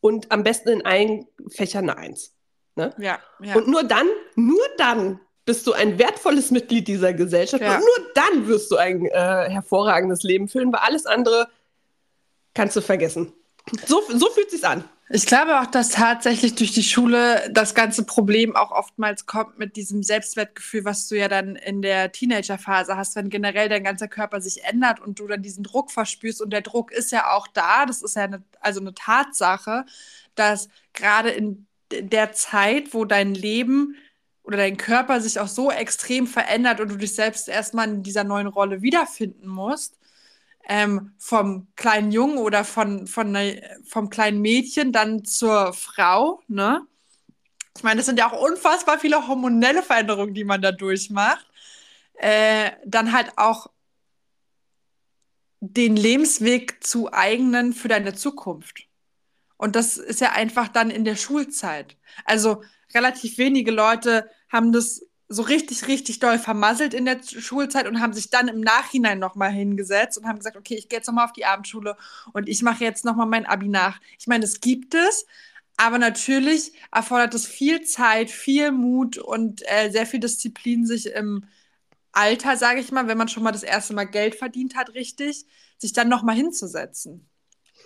und 0.00 0.30
am 0.30 0.44
besten 0.44 0.68
in 0.70 0.84
allen 0.84 1.26
Fächern 1.48 1.90
eine 1.90 1.98
Eins. 1.98 2.32
Ne? 2.76 2.94
Ja, 2.98 3.18
ja. 3.42 3.56
Und 3.56 3.66
nur 3.66 3.82
dann, 3.82 4.06
nur 4.36 4.62
dann 4.78 5.20
bist 5.44 5.66
du 5.66 5.72
ein 5.72 5.98
wertvolles 5.98 6.50
Mitglied 6.50 6.86
dieser 6.88 7.12
Gesellschaft 7.12 7.62
ja. 7.62 7.76
und 7.76 7.80
nur 7.80 8.12
dann 8.14 8.46
wirst 8.46 8.70
du 8.70 8.76
ein 8.76 9.06
äh, 9.06 9.10
hervorragendes 9.50 10.22
Leben 10.22 10.48
führen, 10.48 10.72
weil 10.72 10.80
alles 10.80 11.06
andere 11.06 11.48
kannst 12.54 12.76
du 12.76 12.80
vergessen. 12.80 13.32
So, 13.86 14.02
so 14.08 14.30
fühlt 14.30 14.50
sich 14.50 14.64
an. 14.66 14.84
Ich 15.12 15.26
glaube 15.26 15.60
auch, 15.60 15.66
dass 15.66 15.88
tatsächlich 15.88 16.54
durch 16.54 16.70
die 16.70 16.84
Schule 16.84 17.50
das 17.50 17.74
ganze 17.74 18.04
Problem 18.04 18.54
auch 18.54 18.70
oftmals 18.70 19.26
kommt 19.26 19.58
mit 19.58 19.74
diesem 19.74 20.04
Selbstwertgefühl, 20.04 20.84
was 20.84 21.08
du 21.08 21.16
ja 21.16 21.26
dann 21.26 21.56
in 21.56 21.82
der 21.82 22.12
Teenagerphase 22.12 22.96
hast, 22.96 23.16
wenn 23.16 23.28
generell 23.28 23.68
dein 23.68 23.82
ganzer 23.82 24.06
Körper 24.06 24.40
sich 24.40 24.62
ändert 24.62 25.00
und 25.00 25.18
du 25.18 25.26
dann 25.26 25.42
diesen 25.42 25.64
Druck 25.64 25.90
verspürst. 25.90 26.40
Und 26.40 26.50
der 26.50 26.60
Druck 26.60 26.92
ist 26.92 27.10
ja 27.10 27.32
auch 27.32 27.48
da. 27.48 27.86
Das 27.86 28.02
ist 28.02 28.14
ja 28.14 28.22
eine, 28.22 28.44
also 28.60 28.78
eine 28.80 28.94
Tatsache, 28.94 29.84
dass 30.36 30.68
gerade 30.92 31.30
in 31.30 31.66
der 31.90 32.32
Zeit, 32.32 32.94
wo 32.94 33.04
dein 33.04 33.34
Leben 33.34 33.96
oder 34.50 34.58
dein 34.58 34.76
Körper 34.76 35.20
sich 35.20 35.38
auch 35.38 35.46
so 35.46 35.70
extrem 35.70 36.26
verändert 36.26 36.80
und 36.80 36.88
du 36.88 36.96
dich 36.96 37.14
selbst 37.14 37.48
erstmal 37.48 37.88
in 37.88 38.02
dieser 38.02 38.24
neuen 38.24 38.48
Rolle 38.48 38.82
wiederfinden 38.82 39.46
musst, 39.46 39.96
ähm, 40.68 41.12
vom 41.18 41.68
kleinen 41.76 42.10
Jungen 42.10 42.38
oder 42.38 42.64
von, 42.64 43.06
von 43.06 43.30
ne, 43.30 43.62
vom 43.86 44.10
kleinen 44.10 44.40
Mädchen 44.40 44.90
dann 44.90 45.24
zur 45.24 45.72
Frau, 45.72 46.42
ne? 46.48 46.84
Ich 47.76 47.84
meine, 47.84 47.98
das 47.98 48.06
sind 48.06 48.18
ja 48.18 48.28
auch 48.28 48.42
unfassbar 48.42 48.98
viele 48.98 49.28
hormonelle 49.28 49.84
Veränderungen, 49.84 50.34
die 50.34 50.42
man 50.42 50.60
da 50.60 50.72
durchmacht. 50.72 51.46
Äh, 52.14 52.72
dann 52.84 53.12
halt 53.12 53.30
auch 53.36 53.68
den 55.60 55.94
Lebensweg 55.94 56.82
zu 56.84 57.12
eignen 57.12 57.72
für 57.72 57.86
deine 57.86 58.14
Zukunft. 58.14 58.88
Und 59.56 59.76
das 59.76 59.96
ist 59.96 60.20
ja 60.20 60.32
einfach 60.32 60.66
dann 60.66 60.90
in 60.90 61.04
der 61.04 61.14
Schulzeit. 61.14 61.96
Also 62.24 62.64
relativ 62.92 63.38
wenige 63.38 63.70
Leute 63.70 64.28
haben 64.50 64.72
das 64.72 65.02
so 65.32 65.42
richtig, 65.42 65.86
richtig 65.86 66.18
doll 66.18 66.40
vermasselt 66.40 66.92
in 66.92 67.04
der 67.04 67.20
Schulzeit 67.22 67.86
und 67.86 68.00
haben 68.00 68.12
sich 68.12 68.30
dann 68.30 68.48
im 68.48 68.60
Nachhinein 68.60 69.20
nochmal 69.20 69.52
hingesetzt 69.52 70.18
und 70.18 70.26
haben 70.26 70.38
gesagt, 70.38 70.56
okay, 70.56 70.74
ich 70.74 70.88
gehe 70.88 70.98
jetzt 70.98 71.06
nochmal 71.06 71.26
auf 71.26 71.32
die 71.32 71.44
Abendschule 71.46 71.96
und 72.32 72.48
ich 72.48 72.62
mache 72.62 72.82
jetzt 72.82 73.04
nochmal 73.04 73.26
mein 73.26 73.46
Abi 73.46 73.68
nach. 73.68 74.00
Ich 74.18 74.26
meine, 74.26 74.40
das 74.42 74.60
gibt 74.60 74.94
es, 74.94 75.26
aber 75.76 75.98
natürlich 75.98 76.72
erfordert 76.92 77.32
es 77.34 77.46
viel 77.46 77.82
Zeit, 77.82 78.28
viel 78.28 78.72
Mut 78.72 79.18
und 79.18 79.62
äh, 79.66 79.90
sehr 79.90 80.04
viel 80.04 80.18
Disziplin, 80.18 80.84
sich 80.84 81.06
im 81.06 81.44
Alter, 82.12 82.56
sage 82.56 82.80
ich 82.80 82.90
mal, 82.90 83.06
wenn 83.06 83.16
man 83.18 83.28
schon 83.28 83.44
mal 83.44 83.52
das 83.52 83.62
erste 83.62 83.94
Mal 83.94 84.04
Geld 84.04 84.34
verdient 84.34 84.74
hat, 84.74 84.94
richtig, 84.94 85.46
sich 85.78 85.92
dann 85.92 86.08
nochmal 86.08 86.34
hinzusetzen. 86.34 87.30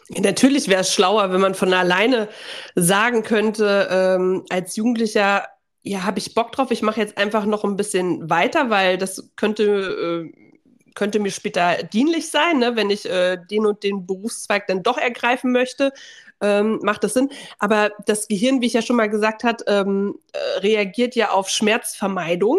Natürlich 0.09 0.69
wäre 0.69 0.81
es 0.81 0.93
schlauer, 0.93 1.31
wenn 1.31 1.41
man 1.41 1.55
von 1.55 1.73
alleine 1.73 2.29
sagen 2.75 3.23
könnte, 3.23 3.89
ähm, 3.91 4.45
als 4.51 4.77
Jugendlicher, 4.77 5.47
ja, 5.85 6.05
habe 6.05 6.19
ich 6.19 6.35
Bock 6.35 6.51
drauf, 6.51 6.71
ich 6.71 6.83
mache 6.83 7.01
jetzt 7.01 7.19
einfach 7.19 7.45
noch 7.45 7.63
ein 7.63 7.77
bisschen 7.77 8.29
weiter, 8.31 8.71
weil 8.71 8.97
das 8.97 9.31
könnte, 9.37 10.33
äh, 10.35 10.93
könnte 10.95 11.21
mir 11.21 11.31
später 11.31 11.83
dienlich 11.83 12.31
sein, 12.31 12.59
ne? 12.59 12.75
wenn 12.75 12.89
ich 12.89 13.09
äh, 13.09 13.37
den 13.51 13.67
und 13.67 13.83
den 13.83 14.07
Berufszweig 14.07 14.67
dann 14.67 14.83
doch 14.83 14.97
ergreifen 14.97 15.53
möchte. 15.53 15.93
Ähm, 16.41 16.81
macht 16.83 17.05
das 17.05 17.15
Sinn. 17.15 17.31
Aber 17.59 17.93
das 18.07 18.29
Gehirn, 18.29 18.61
wie 18.61 18.67
ich 18.67 18.73
ja 18.73 18.83
schon 18.83 18.97
mal 18.97 19.11
gesagt 19.11 19.45
habe, 19.45 19.63
ähm, 19.67 20.19
äh, 20.33 20.59
reagiert 20.61 21.15
ja 21.15 21.31
auf 21.31 21.49
Schmerzvermeidung 21.49 22.59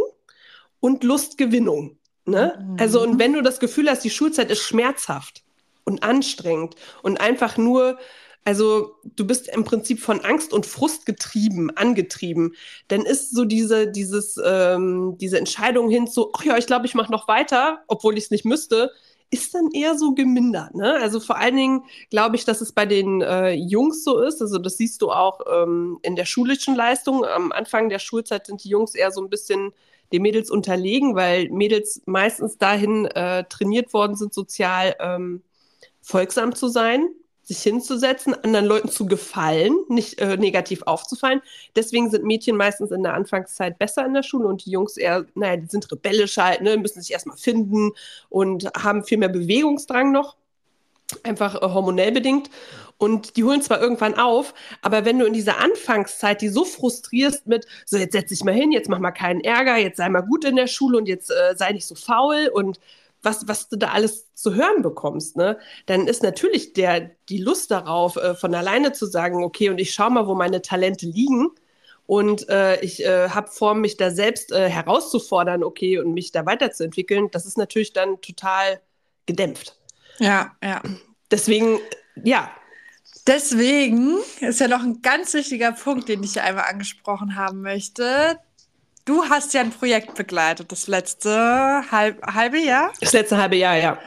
und 0.79 1.03
Lustgewinnung. 1.03 1.97
Ne? 2.25 2.57
Mhm. 2.59 2.77
Also, 2.79 3.01
und 3.01 3.19
wenn 3.19 3.33
du 3.33 3.41
das 3.41 3.59
Gefühl 3.59 3.89
hast, 3.89 4.03
die 4.03 4.09
Schulzeit 4.11 4.51
ist 4.51 4.61
schmerzhaft 4.61 5.43
und 5.83 6.03
anstrengend 6.03 6.75
und 7.01 7.19
einfach 7.19 7.57
nur 7.57 7.97
also 8.45 8.95
du 9.03 9.25
bist 9.25 9.49
im 9.49 9.63
Prinzip 9.63 9.99
von 9.99 10.23
Angst 10.23 10.53
und 10.53 10.67
Frust 10.67 11.07
getrieben, 11.07 11.71
angetrieben. 11.71 12.53
Dann 12.87 13.01
ist 13.01 13.35
so 13.35 13.43
diese, 13.43 13.91
dieses, 13.91 14.39
ähm, 14.45 15.17
diese 15.19 15.39
Entscheidung 15.39 15.89
hin 15.89 16.05
zu, 16.05 16.31
ach 16.33 16.45
ja, 16.45 16.55
ich 16.55 16.67
glaube, 16.67 16.85
ich 16.85 16.93
mache 16.93 17.11
noch 17.11 17.27
weiter, 17.27 17.83
obwohl 17.87 18.17
ich 18.17 18.25
es 18.25 18.31
nicht 18.31 18.45
müsste, 18.45 18.91
ist 19.31 19.55
dann 19.55 19.71
eher 19.71 19.97
so 19.97 20.13
gemindert. 20.13 20.75
Ne? 20.75 20.93
Also 20.93 21.19
vor 21.19 21.37
allen 21.37 21.55
Dingen 21.55 21.83
glaube 22.11 22.35
ich, 22.35 22.45
dass 22.45 22.61
es 22.61 22.71
bei 22.71 22.85
den 22.85 23.21
äh, 23.21 23.53
Jungs 23.53 24.03
so 24.03 24.19
ist. 24.19 24.39
Also 24.41 24.59
das 24.59 24.77
siehst 24.77 25.01
du 25.01 25.11
auch 25.11 25.41
ähm, 25.51 25.97
in 26.03 26.15
der 26.15 26.25
schulischen 26.25 26.75
Leistung. 26.75 27.25
Am 27.25 27.51
Anfang 27.51 27.89
der 27.89 27.99
Schulzeit 27.99 28.45
sind 28.45 28.63
die 28.63 28.69
Jungs 28.69 28.93
eher 28.93 29.11
so 29.11 29.21
ein 29.21 29.29
bisschen 29.31 29.73
den 30.13 30.21
Mädels 30.21 30.51
unterlegen, 30.51 31.15
weil 31.15 31.49
Mädels 31.49 32.03
meistens 32.05 32.59
dahin 32.59 33.05
äh, 33.05 33.43
trainiert 33.45 33.91
worden 33.91 34.15
sind, 34.15 34.35
sozial 34.35 34.95
ähm, 34.99 35.41
folgsam 36.01 36.53
zu 36.53 36.67
sein, 36.67 37.09
sich 37.45 37.61
hinzusetzen, 37.61 38.33
anderen 38.33 38.65
Leuten 38.65 38.89
zu 38.89 39.05
gefallen, 39.05 39.77
nicht 39.87 40.19
äh, 40.19 40.35
negativ 40.35 40.81
aufzufallen. 40.83 41.41
Deswegen 41.75 42.09
sind 42.09 42.25
Mädchen 42.25 42.57
meistens 42.57 42.91
in 42.91 43.03
der 43.03 43.13
Anfangszeit 43.13 43.77
besser 43.77 44.05
in 44.05 44.15
der 44.15 44.23
Schule 44.23 44.47
und 44.47 44.65
die 44.65 44.71
Jungs 44.71 44.97
eher, 44.97 45.25
naja, 45.35 45.57
die 45.57 45.67
sind 45.67 45.89
rebellisch 45.91 46.37
halt, 46.37 46.61
ne, 46.61 46.75
müssen 46.77 47.01
sich 47.01 47.11
erstmal 47.11 47.37
finden 47.37 47.91
und 48.29 48.65
haben 48.75 49.03
viel 49.03 49.19
mehr 49.19 49.29
Bewegungsdrang 49.29 50.11
noch, 50.11 50.37
einfach 51.21 51.55
äh, 51.55 51.59
hormonell 51.61 52.11
bedingt. 52.11 52.49
Und 52.97 53.35
die 53.35 53.43
holen 53.43 53.61
zwar 53.61 53.79
irgendwann 53.79 54.15
auf, 54.15 54.53
aber 54.81 55.05
wenn 55.05 55.19
du 55.19 55.25
in 55.25 55.33
dieser 55.33 55.59
Anfangszeit 55.59 56.41
die 56.41 56.47
so 56.47 56.65
frustrierst 56.65 57.45
mit, 57.45 57.67
so 57.85 57.97
jetzt 57.97 58.13
setz 58.13 58.29
dich 58.29 58.43
mal 58.43 58.53
hin, 58.53 58.71
jetzt 58.71 58.89
mach 58.89 58.99
mal 58.99 59.11
keinen 59.11 59.41
Ärger, 59.41 59.77
jetzt 59.77 59.97
sei 59.97 60.09
mal 60.09 60.21
gut 60.21 60.45
in 60.45 60.55
der 60.55 60.67
Schule 60.67 60.97
und 60.97 61.07
jetzt 61.07 61.29
äh, 61.29 61.55
sei 61.55 61.73
nicht 61.73 61.85
so 61.85 61.93
faul 61.93 62.49
und 62.51 62.79
was, 63.25 63.47
was 63.47 63.67
du 63.69 63.75
da 63.77 63.89
alles 63.89 64.33
zu 64.33 64.53
hören 64.53 64.81
bekommst, 64.81 65.35
ne, 65.35 65.57
dann 65.85 66.07
ist 66.07 66.23
natürlich 66.23 66.73
der, 66.73 67.11
die 67.29 67.39
Lust 67.39 67.71
darauf, 67.71 68.15
äh, 68.15 68.35
von 68.35 68.55
alleine 68.55 68.93
zu 68.93 69.05
sagen, 69.05 69.43
okay, 69.43 69.69
und 69.69 69.79
ich 69.79 69.93
schau 69.93 70.09
mal, 70.09 70.27
wo 70.27 70.35
meine 70.35 70.61
Talente 70.61 71.05
liegen. 71.05 71.49
Und 72.07 72.47
äh, 72.49 72.79
ich 72.81 73.03
äh, 73.03 73.29
habe 73.29 73.49
vor, 73.49 73.73
mich 73.73 73.97
da 73.97 74.11
selbst 74.11 74.51
äh, 74.51 74.69
herauszufordern, 74.69 75.63
okay, 75.63 75.97
und 75.97 76.13
mich 76.13 76.31
da 76.31 76.45
weiterzuentwickeln, 76.45 77.29
das 77.31 77.47
ist 77.47 77.57
natürlich 77.57 77.93
dann 77.93 78.21
total 78.21 78.79
gedämpft. 79.25 79.75
Ja, 80.19 80.55
ja. 80.63 80.81
Deswegen, 81.31 81.79
ja, 82.23 82.51
Deswegen 83.27 84.17
ist 84.39 84.59
ja 84.59 84.67
noch 84.67 84.83
ein 84.83 85.01
ganz 85.01 85.33
wichtiger 85.33 85.71
Punkt, 85.71 86.09
den 86.09 86.21
ich 86.21 86.33
hier 86.33 86.43
einmal 86.43 86.65
angesprochen 86.65 87.35
haben 87.35 87.61
möchte. 87.61 88.39
Du 89.05 89.23
hast 89.29 89.53
ja 89.53 89.61
ein 89.61 89.69
Projekt 89.69 90.15
begleitet, 90.15 90.71
das 90.71 90.87
letzte 90.87 91.83
halb, 91.91 92.25
halbe 92.25 92.57
Jahr. 92.57 92.91
Das 92.99 93.13
letzte 93.13 93.37
halbe 93.37 93.55
Jahr, 93.55 93.77
ja. 93.77 93.99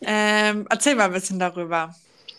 Ähm, 0.00 0.64
erzähl 0.70 0.94
mal 0.94 1.06
ein 1.06 1.12
bisschen 1.12 1.40
darüber. 1.40 1.92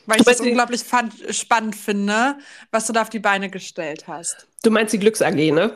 Weil 0.06 0.22
ich 0.22 0.26
das 0.26 0.40
unglaublich 0.40 0.82
fand, 0.82 1.14
spannend 1.36 1.76
finde, 1.76 2.38
was 2.72 2.88
du 2.88 2.94
da 2.94 3.02
auf 3.02 3.10
die 3.10 3.20
Beine 3.20 3.50
gestellt 3.50 4.08
hast. 4.08 4.48
Du 4.64 4.72
meinst 4.72 4.94
die 4.94 5.00
Glücks 5.00 5.22
AG, 5.22 5.36
ne? 5.52 5.76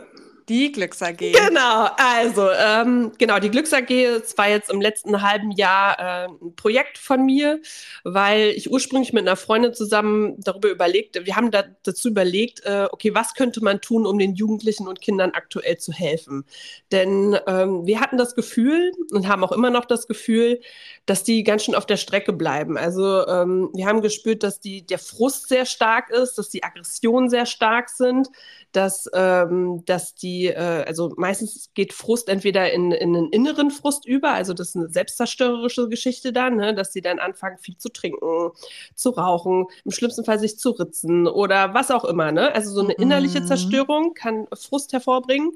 Die 0.50 0.72
Glücks 0.72 1.02
AG. 1.02 1.18
Genau, 1.18 1.88
also 1.98 2.50
ähm, 2.52 3.14
genau, 3.18 3.40
die 3.40 3.50
Glücks 3.50 3.72
AG, 3.72 3.90
es 3.90 4.38
war 4.38 4.50
jetzt 4.50 4.70
im 4.70 4.82
letzten 4.82 5.22
halben 5.22 5.52
Jahr 5.52 6.00
äh, 6.00 6.28
ein 6.28 6.56
Projekt 6.56 6.98
von 6.98 7.26
mir, 7.26 7.62
weil 8.04 8.50
ich 8.50 8.70
ursprünglich 8.70 9.14
mit 9.14 9.22
einer 9.22 9.38
Freundin 9.38 9.74
zusammen 9.74 10.36
darüber 10.40 10.70
überlegt, 10.70 11.26
wir 11.26 11.36
haben 11.36 11.52
da, 11.52 11.64
dazu 11.84 12.10
überlegt, 12.10 12.66
äh, 12.66 12.88
okay, 12.92 13.16
was 13.16 13.36
könnte 13.36 13.64
man 13.64 13.80
tun, 13.80 14.06
um 14.06 14.20
den 14.20 14.36
Jugendlichen 14.36 14.88
und 14.88 15.00
Kindern 15.00 15.32
aktuell 15.32 15.78
zu 15.78 15.94
helfen? 15.94 16.44
Denn 16.92 17.38
ähm, 17.48 17.86
wir 17.86 18.02
hatten 18.02 18.18
das 18.18 18.36
Gefühl 18.36 18.92
und 19.12 19.28
haben 19.28 19.44
auch 19.44 19.52
immer 19.54 19.70
noch 19.70 19.86
das 19.86 20.08
Gefühl, 20.08 20.60
dass 21.06 21.24
die 21.24 21.44
ganz 21.44 21.64
schön 21.64 21.76
auf 21.76 21.86
der 21.86 21.98
Strecke 21.98 22.34
bleiben. 22.34 22.78
Also 22.78 23.26
ähm, 23.28 23.70
wir 23.74 23.88
haben 23.88 24.02
gespürt, 24.02 24.44
dass 24.44 24.60
die, 24.60 24.86
der 24.86 25.00
Frust 25.00 25.48
sehr 25.48 25.66
stark 25.66 26.10
ist, 26.10 26.38
dass 26.38 26.50
die 26.50 26.64
Aggressionen 26.64 27.30
sehr 27.30 27.46
stark 27.46 27.90
sind, 27.90 28.28
dass, 28.74 29.10
ähm, 29.14 29.84
dass 29.86 30.16
die, 30.16 30.33
äh, 30.48 30.84
also 30.86 31.14
meistens 31.18 31.70
geht 31.74 31.94
Frust 31.94 32.30
entweder 32.30 32.72
in, 32.72 32.92
in 32.92 33.16
einen 33.16 33.30
inneren 33.30 33.72
Frust 33.72 34.06
über, 34.06 34.32
also 34.32 34.54
das 34.54 34.70
ist 34.70 34.76
eine 34.76 34.90
selbstzerstörerische 34.90 35.90
Geschichte 35.90 36.34
dann, 36.34 36.58
ne, 36.58 36.74
dass 36.74 36.94
sie 36.94 37.02
dann 37.02 37.20
anfangen, 37.20 37.58
viel 37.58 37.78
zu 37.78 37.90
trinken, 37.90 38.52
zu 38.96 39.10
rauchen, 39.12 39.68
im 39.86 39.92
schlimmsten 39.92 40.26
Fall 40.26 40.40
sich 40.40 40.58
zu 40.58 40.72
ritzen 40.72 41.28
oder 41.28 41.74
was 41.74 41.92
auch 41.92 42.06
immer. 42.06 42.32
Ne? 42.32 42.54
Also 42.54 42.72
so 42.72 42.82
eine 42.82 42.94
innerliche 42.94 43.42
mhm. 43.42 43.48
Zerstörung 43.48 44.14
kann 44.14 44.48
Frust 44.54 44.94
hervorbringen. 44.94 45.52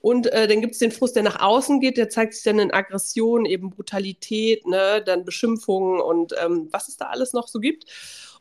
Und 0.00 0.26
äh, 0.32 0.46
dann 0.46 0.60
gibt 0.60 0.74
es 0.74 0.80
den 0.80 0.92
Frust, 0.92 1.16
der 1.16 1.22
nach 1.22 1.40
außen 1.40 1.80
geht, 1.80 1.96
der 1.96 2.10
zeigt 2.10 2.34
sich 2.34 2.42
dann 2.42 2.58
in 2.58 2.74
Aggression, 2.74 3.46
eben 3.46 3.70
Brutalität, 3.70 4.66
ne, 4.66 5.02
dann 5.02 5.24
Beschimpfungen 5.24 5.98
und 5.98 6.34
ähm, 6.44 6.68
was 6.72 6.88
es 6.88 6.98
da 6.98 7.06
alles 7.06 7.32
noch 7.32 7.48
so 7.48 7.58
gibt. 7.58 7.86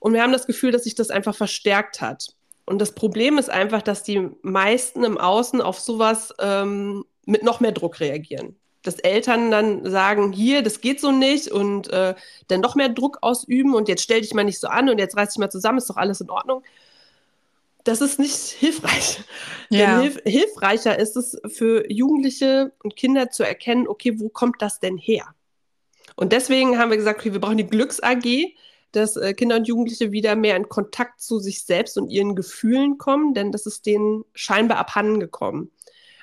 Und 0.02 0.12
wir 0.12 0.22
haben 0.22 0.34
das 0.34 0.46
Gefühl, 0.46 0.72
dass 0.72 0.84
sich 0.84 0.96
das 0.96 1.10
einfach 1.10 1.34
verstärkt 1.34 2.02
hat. 2.02 2.36
Und 2.66 2.80
das 2.80 2.94
Problem 2.94 3.38
ist 3.38 3.50
einfach, 3.50 3.82
dass 3.82 4.04
die 4.04 4.30
meisten 4.42 5.04
im 5.04 5.18
Außen 5.18 5.62
auf 5.62 5.80
sowas 5.80 6.34
ähm, 6.40 7.06
mit 7.26 7.44
noch 7.44 7.60
mehr 7.60 7.72
Druck 7.72 8.00
reagieren. 8.00 8.56
Dass 8.84 9.00
Eltern 9.00 9.52
dann 9.52 9.90
sagen, 9.90 10.32
hier, 10.32 10.62
das 10.62 10.82
geht 10.82 11.00
so 11.00 11.12
nicht 11.12 11.50
und 11.50 11.90
äh, 11.90 12.16
dann 12.48 12.62
noch 12.62 12.76
mehr 12.76 12.90
Druck 12.90 13.18
ausüben 13.22 13.76
und 13.76 13.88
jetzt 13.88 14.04
stell 14.04 14.22
dich 14.22 14.34
mal 14.34 14.44
nicht 14.44 14.60
so 14.60 14.68
an 14.68 14.90
und 14.90 14.98
jetzt 14.98 15.16
reiß 15.16 15.30
dich 15.30 15.40
mal 15.40 15.50
zusammen, 15.50 15.78
ist 15.78 15.90
doch 15.90 15.98
alles 15.98 16.22
in 16.22 16.30
Ordnung. 16.30 16.64
Das 17.84 18.02
ist 18.02 18.20
nicht 18.20 18.36
hilfreich. 18.60 19.22
Ja. 19.70 20.00
Hilf 20.00 20.22
hilfreicher 20.26 20.98
ist 21.00 21.18
es 21.18 21.40
für 21.48 21.90
Jugendliche 21.92 22.72
und 22.84 22.96
Kinder 22.96 23.30
zu 23.30 23.44
erkennen, 23.44 23.88
okay, 23.88 24.20
wo 24.20 24.30
kommt 24.30 24.62
das 24.62 24.80
denn 24.80 24.98
her? 24.98 25.34
Und 26.16 26.32
deswegen 26.32 26.78
haben 26.78 26.92
wir 26.92 26.98
gesagt, 26.98 27.20
okay, 27.20 27.34
wir 27.34 27.42
brauchen 27.42 27.58
die 27.58 27.68
Glücks 27.68 28.02
AG, 28.02 28.56
dass 28.94 29.18
äh, 29.18 29.34
Kinder 29.34 29.58
und 29.58 29.68
Jugendliche 29.68 30.12
wieder 30.12 30.36
mehr 30.36 30.56
in 30.56 30.70
Kontakt 30.70 31.22
zu 31.22 31.40
sich 31.40 31.64
selbst 31.64 31.98
und 31.98 32.10
ihren 32.10 32.36
Gefühlen 32.36 32.98
kommen, 32.98 33.34
denn 33.34 33.52
das 33.52 33.66
ist 33.66 33.86
denen 33.86 34.24
scheinbar 34.34 34.78
abhanden 34.78 35.20
gekommen. 35.20 35.72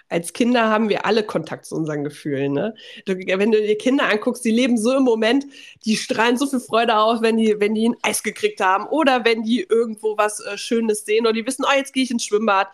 Als 0.08 0.32
Kinder 0.32 0.68
haben 0.68 0.88
wir 0.88 1.06
alle 1.06 1.22
Kontakt 1.22 1.66
zu 1.66 1.76
unseren 1.76 2.02
Gefühlen. 2.02 2.52
Ne? 2.52 2.74
Du, 3.06 3.14
wenn 3.14 3.52
du 3.52 3.60
dir 3.60 3.78
Kinder 3.78 4.08
anguckst, 4.08 4.44
die 4.44 4.50
leben 4.50 4.76
so 4.76 4.96
im 4.96 5.04
Moment, 5.04 5.46
die 5.84 5.96
strahlen 5.96 6.36
so 6.36 6.46
viel 6.46 6.58
Freude 6.58 6.96
auf, 6.96 7.22
wenn 7.22 7.36
die, 7.36 7.60
wenn 7.60 7.74
die 7.74 7.88
ein 7.88 7.96
Eis 8.02 8.24
gekriegt 8.24 8.60
haben 8.60 8.86
oder 8.86 9.24
wenn 9.24 9.44
die 9.44 9.60
irgendwo 9.60 10.16
was 10.18 10.40
äh, 10.40 10.58
Schönes 10.58 11.04
sehen 11.04 11.26
oder 11.26 11.34
die 11.34 11.46
wissen, 11.46 11.64
oh, 11.64 11.76
jetzt 11.76 11.92
gehe 11.92 12.02
ich 12.02 12.10
ins 12.10 12.24
Schwimmbad. 12.24 12.68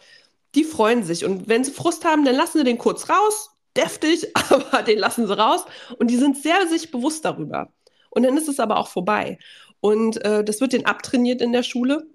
Die 0.55 0.65
freuen 0.65 1.03
sich. 1.03 1.27
Und 1.27 1.47
wenn 1.47 1.63
sie 1.63 1.73
Frust 1.73 2.07
haben, 2.07 2.25
dann 2.25 2.37
lassen 2.37 2.59
sie 2.59 2.65
den 2.65 2.79
kurz 2.79 3.11
raus, 3.11 3.51
deftig, 3.77 4.35
aber 4.51 4.83
den 4.83 4.99
lassen 4.99 5.27
sie 5.27 5.39
raus. 5.39 5.67
Und 5.99 6.11
die 6.11 6.17
sind 6.17 6.39
sehr 6.39 6.67
sich 6.69 6.91
bewusst 6.91 7.27
darüber. 7.27 7.71
Und 8.09 8.23
dann 8.23 8.39
ist 8.39 8.49
es 8.49 8.61
aber 8.61 8.79
auch 8.79 8.89
vorbei. 8.89 9.39
Und 9.87 10.25
äh, 10.25 10.43
das 10.43 10.61
wird 10.61 10.73
denen 10.73 10.85
abtrainiert 10.85 11.41
in 11.41 11.53
der 11.53 11.63
Schule, 11.63 12.09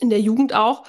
in 0.00 0.10
der 0.10 0.20
Jugend 0.20 0.52
auch. 0.54 0.82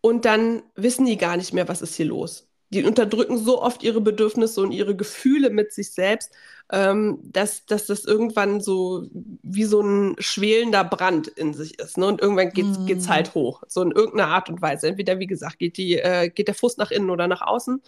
Und 0.00 0.24
dann 0.24 0.62
wissen 0.76 1.04
die 1.04 1.16
gar 1.16 1.36
nicht 1.36 1.52
mehr, 1.52 1.66
was 1.66 1.82
ist 1.82 1.96
hier 1.96 2.06
los. 2.06 2.48
Die 2.70 2.84
unterdrücken 2.84 3.38
so 3.38 3.60
oft 3.60 3.82
ihre 3.82 4.00
Bedürfnisse 4.00 4.60
und 4.60 4.70
ihre 4.70 4.94
Gefühle 4.94 5.50
mit 5.50 5.72
sich 5.72 5.90
selbst, 5.90 6.30
ähm, 6.70 7.18
dass, 7.24 7.66
dass 7.66 7.86
das 7.86 8.04
irgendwann 8.04 8.60
so 8.60 9.08
wie 9.42 9.64
so 9.64 9.80
ein 9.80 10.14
schwelender 10.20 10.84
Brand 10.84 11.26
in 11.26 11.54
sich 11.54 11.80
ist. 11.80 11.98
Ne? 11.98 12.06
Und 12.06 12.22
irgendwann 12.22 12.50
geht 12.52 12.96
es 12.96 13.06
mm. 13.06 13.10
halt 13.10 13.34
hoch, 13.34 13.64
so 13.66 13.82
in 13.82 13.90
irgendeiner 13.90 14.28
Art 14.28 14.48
und 14.48 14.62
Weise. 14.62 14.86
Entweder, 14.86 15.18
wie 15.18 15.26
gesagt, 15.26 15.58
geht, 15.58 15.76
die, 15.76 15.98
äh, 15.98 16.28
geht 16.28 16.46
der 16.46 16.54
Fuß 16.54 16.76
nach 16.76 16.92
innen 16.92 17.10
oder 17.10 17.26
nach 17.26 17.42
außen. 17.42 17.82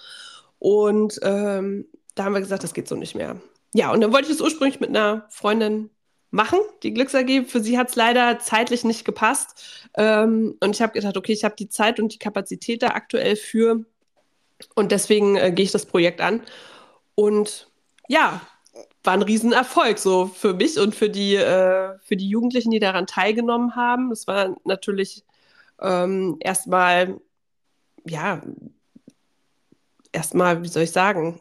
Und 0.58 1.20
ähm, 1.22 1.86
da 2.16 2.24
haben 2.24 2.34
wir 2.34 2.40
gesagt, 2.40 2.64
das 2.64 2.74
geht 2.74 2.88
so 2.88 2.96
nicht 2.96 3.14
mehr. 3.14 3.40
Ja, 3.74 3.92
und 3.92 4.00
dann 4.00 4.12
wollte 4.12 4.26
ich 4.26 4.34
es 4.34 4.40
ursprünglich 4.40 4.80
mit 4.80 4.88
einer 4.88 5.28
Freundin 5.30 5.90
machen, 6.30 6.58
die 6.82 6.94
Glücks 6.94 7.14
AG. 7.14 7.44
Für 7.46 7.60
sie 7.60 7.78
hat 7.78 7.90
es 7.90 7.96
leider 7.96 8.38
zeitlich 8.38 8.84
nicht 8.84 9.04
gepasst. 9.04 9.88
Ähm, 9.96 10.56
und 10.60 10.75
ich 10.75 10.82
habe 10.82 10.92
gedacht, 10.92 11.16
okay, 11.16 11.32
ich 11.32 11.44
habe 11.44 11.56
die 11.56 11.68
Zeit 11.68 12.00
und 12.00 12.12
die 12.14 12.18
Kapazität 12.18 12.82
da 12.82 12.88
aktuell 12.88 13.37
für. 13.37 13.84
Und 14.75 14.92
deswegen 14.92 15.37
äh, 15.37 15.52
gehe 15.52 15.64
ich 15.64 15.72
das 15.72 15.87
Projekt 15.87 16.20
an. 16.20 16.42
Und 17.14 17.68
ja, 18.08 18.40
war 19.02 19.14
ein 19.14 19.22
Riesenerfolg 19.22 19.99
so 19.99 20.26
für 20.26 20.54
mich 20.54 20.78
und 20.78 20.94
für 20.94 21.08
die, 21.08 21.34
äh, 21.37 21.99
für 22.00 22.16
die 22.16 22.28
Jugendlichen, 22.28 22.70
die 22.70 22.78
daran 22.78 23.06
teilgenommen 23.06 23.76
haben. 23.76 24.12
Es 24.12 24.26
war 24.26 24.56
natürlich 24.64 25.25
ähm, 25.80 26.37
erstmal, 26.40 27.20
ja, 28.04 28.42
erstmal, 30.12 30.62
wie 30.62 30.68
soll 30.68 30.82
ich 30.82 30.92
sagen, 30.92 31.40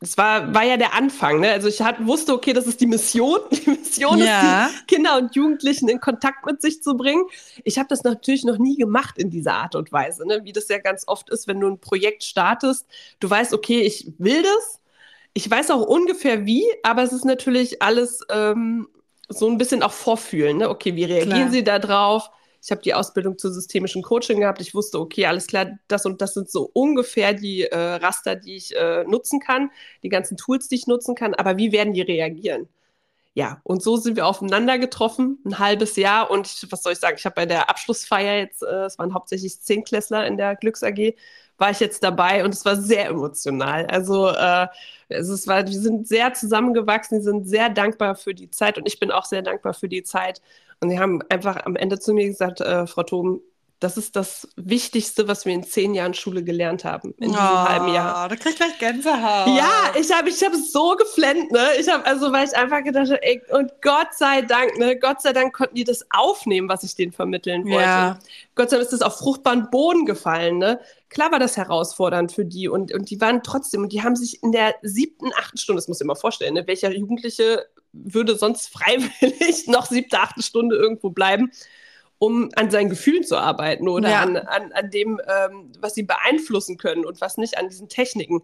es 0.00 0.16
war, 0.16 0.54
war 0.54 0.62
ja 0.62 0.76
der 0.76 0.94
Anfang, 0.94 1.40
ne? 1.40 1.50
Also 1.50 1.66
ich 1.66 1.82
hat, 1.82 2.06
wusste, 2.06 2.32
okay, 2.32 2.52
das 2.52 2.66
ist 2.66 2.80
die 2.80 2.86
Mission. 2.86 3.40
Die 3.50 3.70
Mission 3.70 4.18
ja. 4.18 4.66
ist, 4.66 4.74
die 4.74 4.94
Kinder 4.94 5.16
und 5.16 5.34
Jugendlichen 5.34 5.88
in 5.88 5.98
Kontakt 5.98 6.46
mit 6.46 6.62
sich 6.62 6.82
zu 6.82 6.96
bringen. 6.96 7.24
Ich 7.64 7.78
habe 7.78 7.88
das 7.88 8.04
natürlich 8.04 8.44
noch 8.44 8.58
nie 8.58 8.76
gemacht 8.76 9.18
in 9.18 9.30
dieser 9.30 9.54
Art 9.54 9.74
und 9.74 9.90
Weise, 9.90 10.26
ne? 10.26 10.40
Wie 10.44 10.52
das 10.52 10.68
ja 10.68 10.78
ganz 10.78 11.04
oft 11.08 11.30
ist, 11.30 11.48
wenn 11.48 11.58
du 11.58 11.66
ein 11.68 11.80
Projekt 11.80 12.22
startest. 12.22 12.86
Du 13.18 13.28
weißt, 13.28 13.52
okay, 13.52 13.80
ich 13.80 14.12
will 14.18 14.42
das. 14.42 14.80
Ich 15.34 15.50
weiß 15.50 15.70
auch 15.72 15.82
ungefähr 15.82 16.46
wie, 16.46 16.64
aber 16.84 17.02
es 17.02 17.12
ist 17.12 17.24
natürlich 17.24 17.82
alles 17.82 18.20
ähm, 18.30 18.88
so 19.28 19.48
ein 19.48 19.58
bisschen 19.58 19.82
auch 19.82 19.92
vorfühlen. 19.92 20.58
Ne? 20.58 20.68
Okay, 20.68 20.94
wie 20.94 21.04
reagieren 21.04 21.38
Klar. 21.38 21.50
sie 21.50 21.64
da 21.64 21.78
drauf? 21.78 22.30
Ich 22.68 22.70
habe 22.70 22.82
die 22.82 22.92
Ausbildung 22.92 23.38
zur 23.38 23.50
systemischen 23.50 24.02
Coaching 24.02 24.40
gehabt. 24.40 24.60
Ich 24.60 24.74
wusste, 24.74 25.00
okay, 25.00 25.24
alles 25.24 25.46
klar, 25.46 25.78
das 25.88 26.04
und 26.04 26.20
das 26.20 26.34
sind 26.34 26.50
so 26.50 26.68
ungefähr 26.74 27.32
die 27.32 27.62
äh, 27.62 27.74
Raster, 27.74 28.36
die 28.36 28.56
ich 28.56 28.76
äh, 28.76 29.04
nutzen 29.04 29.40
kann, 29.40 29.70
die 30.02 30.10
ganzen 30.10 30.36
Tools, 30.36 30.68
die 30.68 30.74
ich 30.74 30.86
nutzen 30.86 31.14
kann. 31.14 31.32
Aber 31.32 31.56
wie 31.56 31.72
werden 31.72 31.94
die 31.94 32.02
reagieren? 32.02 32.68
Ja, 33.32 33.62
und 33.64 33.82
so 33.82 33.96
sind 33.96 34.16
wir 34.16 34.26
aufeinander 34.26 34.78
getroffen, 34.78 35.38
ein 35.46 35.58
halbes 35.58 35.96
Jahr. 35.96 36.30
Und 36.30 36.46
ich, 36.46 36.70
was 36.70 36.82
soll 36.82 36.92
ich 36.92 36.98
sagen, 36.98 37.16
ich 37.18 37.24
habe 37.24 37.36
bei 37.36 37.46
der 37.46 37.70
Abschlussfeier 37.70 38.36
jetzt, 38.36 38.62
äh, 38.62 38.84
es 38.84 38.98
waren 38.98 39.14
hauptsächlich 39.14 39.58
Zehnklässler 39.62 40.26
in 40.26 40.36
der 40.36 40.54
Glücks 40.54 40.82
AG, 40.82 41.14
war 41.56 41.70
ich 41.70 41.80
jetzt 41.80 42.04
dabei 42.04 42.44
und 42.44 42.52
es 42.52 42.66
war 42.66 42.76
sehr 42.76 43.06
emotional. 43.06 43.86
Also 43.86 44.28
äh, 44.28 44.66
es 45.08 45.46
war, 45.46 45.66
wir 45.66 45.72
sind 45.72 46.06
sehr 46.06 46.34
zusammengewachsen, 46.34 47.22
sind 47.22 47.48
sehr 47.48 47.70
dankbar 47.70 48.14
für 48.14 48.34
die 48.34 48.50
Zeit 48.50 48.76
und 48.76 48.86
ich 48.86 49.00
bin 49.00 49.10
auch 49.10 49.24
sehr 49.24 49.40
dankbar 49.40 49.72
für 49.72 49.88
die 49.88 50.02
Zeit, 50.02 50.42
und 50.80 50.90
sie 50.90 50.98
haben 50.98 51.22
einfach 51.28 51.64
am 51.66 51.76
Ende 51.76 51.98
zu 51.98 52.12
mir 52.12 52.26
gesagt, 52.26 52.60
äh, 52.60 52.86
Frau 52.86 53.02
Thom, 53.02 53.40
Das 53.80 53.96
ist 53.96 54.16
das 54.16 54.48
Wichtigste, 54.56 55.28
was 55.28 55.46
wir 55.46 55.54
in 55.54 55.62
zehn 55.62 55.94
Jahren 55.94 56.12
Schule 56.12 56.42
gelernt 56.42 56.84
haben, 56.84 57.14
in 57.18 57.30
diesem 57.30 57.36
oh, 57.36 57.68
halben 57.68 57.94
Jahr. 57.94 58.28
Da 58.28 58.34
krieg 58.34 58.52
ich 58.52 58.56
gleich 58.56 58.76
Gänsehaut. 58.78 59.56
Ja, 59.56 59.92
ich 59.94 60.10
habe 60.12 60.28
ich 60.30 60.42
hab 60.42 60.52
so 60.54 60.96
geflennt, 60.96 61.52
ne? 61.52 61.64
Ich 61.78 61.88
habe, 61.88 62.04
also, 62.04 62.32
weil 62.32 62.48
ich 62.48 62.56
einfach 62.56 62.82
gedacht 62.82 63.06
habe, 63.08 63.22
ey, 63.22 63.40
und 63.50 63.70
Gott 63.80 64.08
sei 64.16 64.42
Dank, 64.42 64.76
ne? 64.78 64.98
Gott 64.98 65.22
sei 65.22 65.32
Dank 65.32 65.54
konnten 65.54 65.76
die 65.76 65.84
das 65.84 66.04
aufnehmen, 66.10 66.68
was 66.68 66.82
ich 66.82 66.96
denen 66.96 67.12
vermitteln 67.12 67.66
wollte. 67.66 67.84
Ja. 67.84 68.18
Gott 68.56 68.70
sei 68.70 68.78
Dank 68.78 68.86
ist 68.86 68.92
das 68.92 69.02
auf 69.02 69.18
fruchtbaren 69.18 69.70
Boden 69.70 70.06
gefallen, 70.06 70.58
ne? 70.58 70.80
Klar 71.08 71.30
war 71.30 71.38
das 71.38 71.56
herausfordernd 71.56 72.32
für 72.32 72.44
die 72.44 72.68
und, 72.68 72.92
und 72.92 73.10
die 73.10 73.20
waren 73.20 73.44
trotzdem, 73.44 73.82
und 73.82 73.92
die 73.92 74.02
haben 74.02 74.16
sich 74.16 74.42
in 74.42 74.50
der 74.50 74.74
siebten, 74.82 75.30
achten 75.38 75.56
Stunde, 75.56 75.80
das 75.80 75.86
muss 75.86 76.00
ich 76.00 76.04
mir 76.04 76.08
mal 76.08 76.16
vorstellen, 76.16 76.54
ne? 76.54 76.66
welcher 76.66 76.90
Jugendliche 76.90 77.64
würde 77.92 78.36
sonst 78.36 78.68
freiwillig 78.72 79.66
noch 79.66 79.86
siebte, 79.86 80.18
achte 80.18 80.42
Stunde 80.42 80.76
irgendwo 80.76 81.10
bleiben? 81.10 81.50
um 82.18 82.50
an 82.56 82.70
seinen 82.70 82.90
Gefühlen 82.90 83.24
zu 83.24 83.36
arbeiten 83.36 83.88
oder 83.88 84.10
ja. 84.10 84.22
an, 84.22 84.36
an, 84.36 84.72
an 84.72 84.90
dem, 84.90 85.20
ähm, 85.26 85.72
was 85.78 85.94
sie 85.94 86.02
beeinflussen 86.02 86.76
können 86.76 87.04
und 87.04 87.20
was 87.20 87.36
nicht 87.36 87.58
an 87.58 87.68
diesen 87.68 87.88
Techniken. 87.88 88.42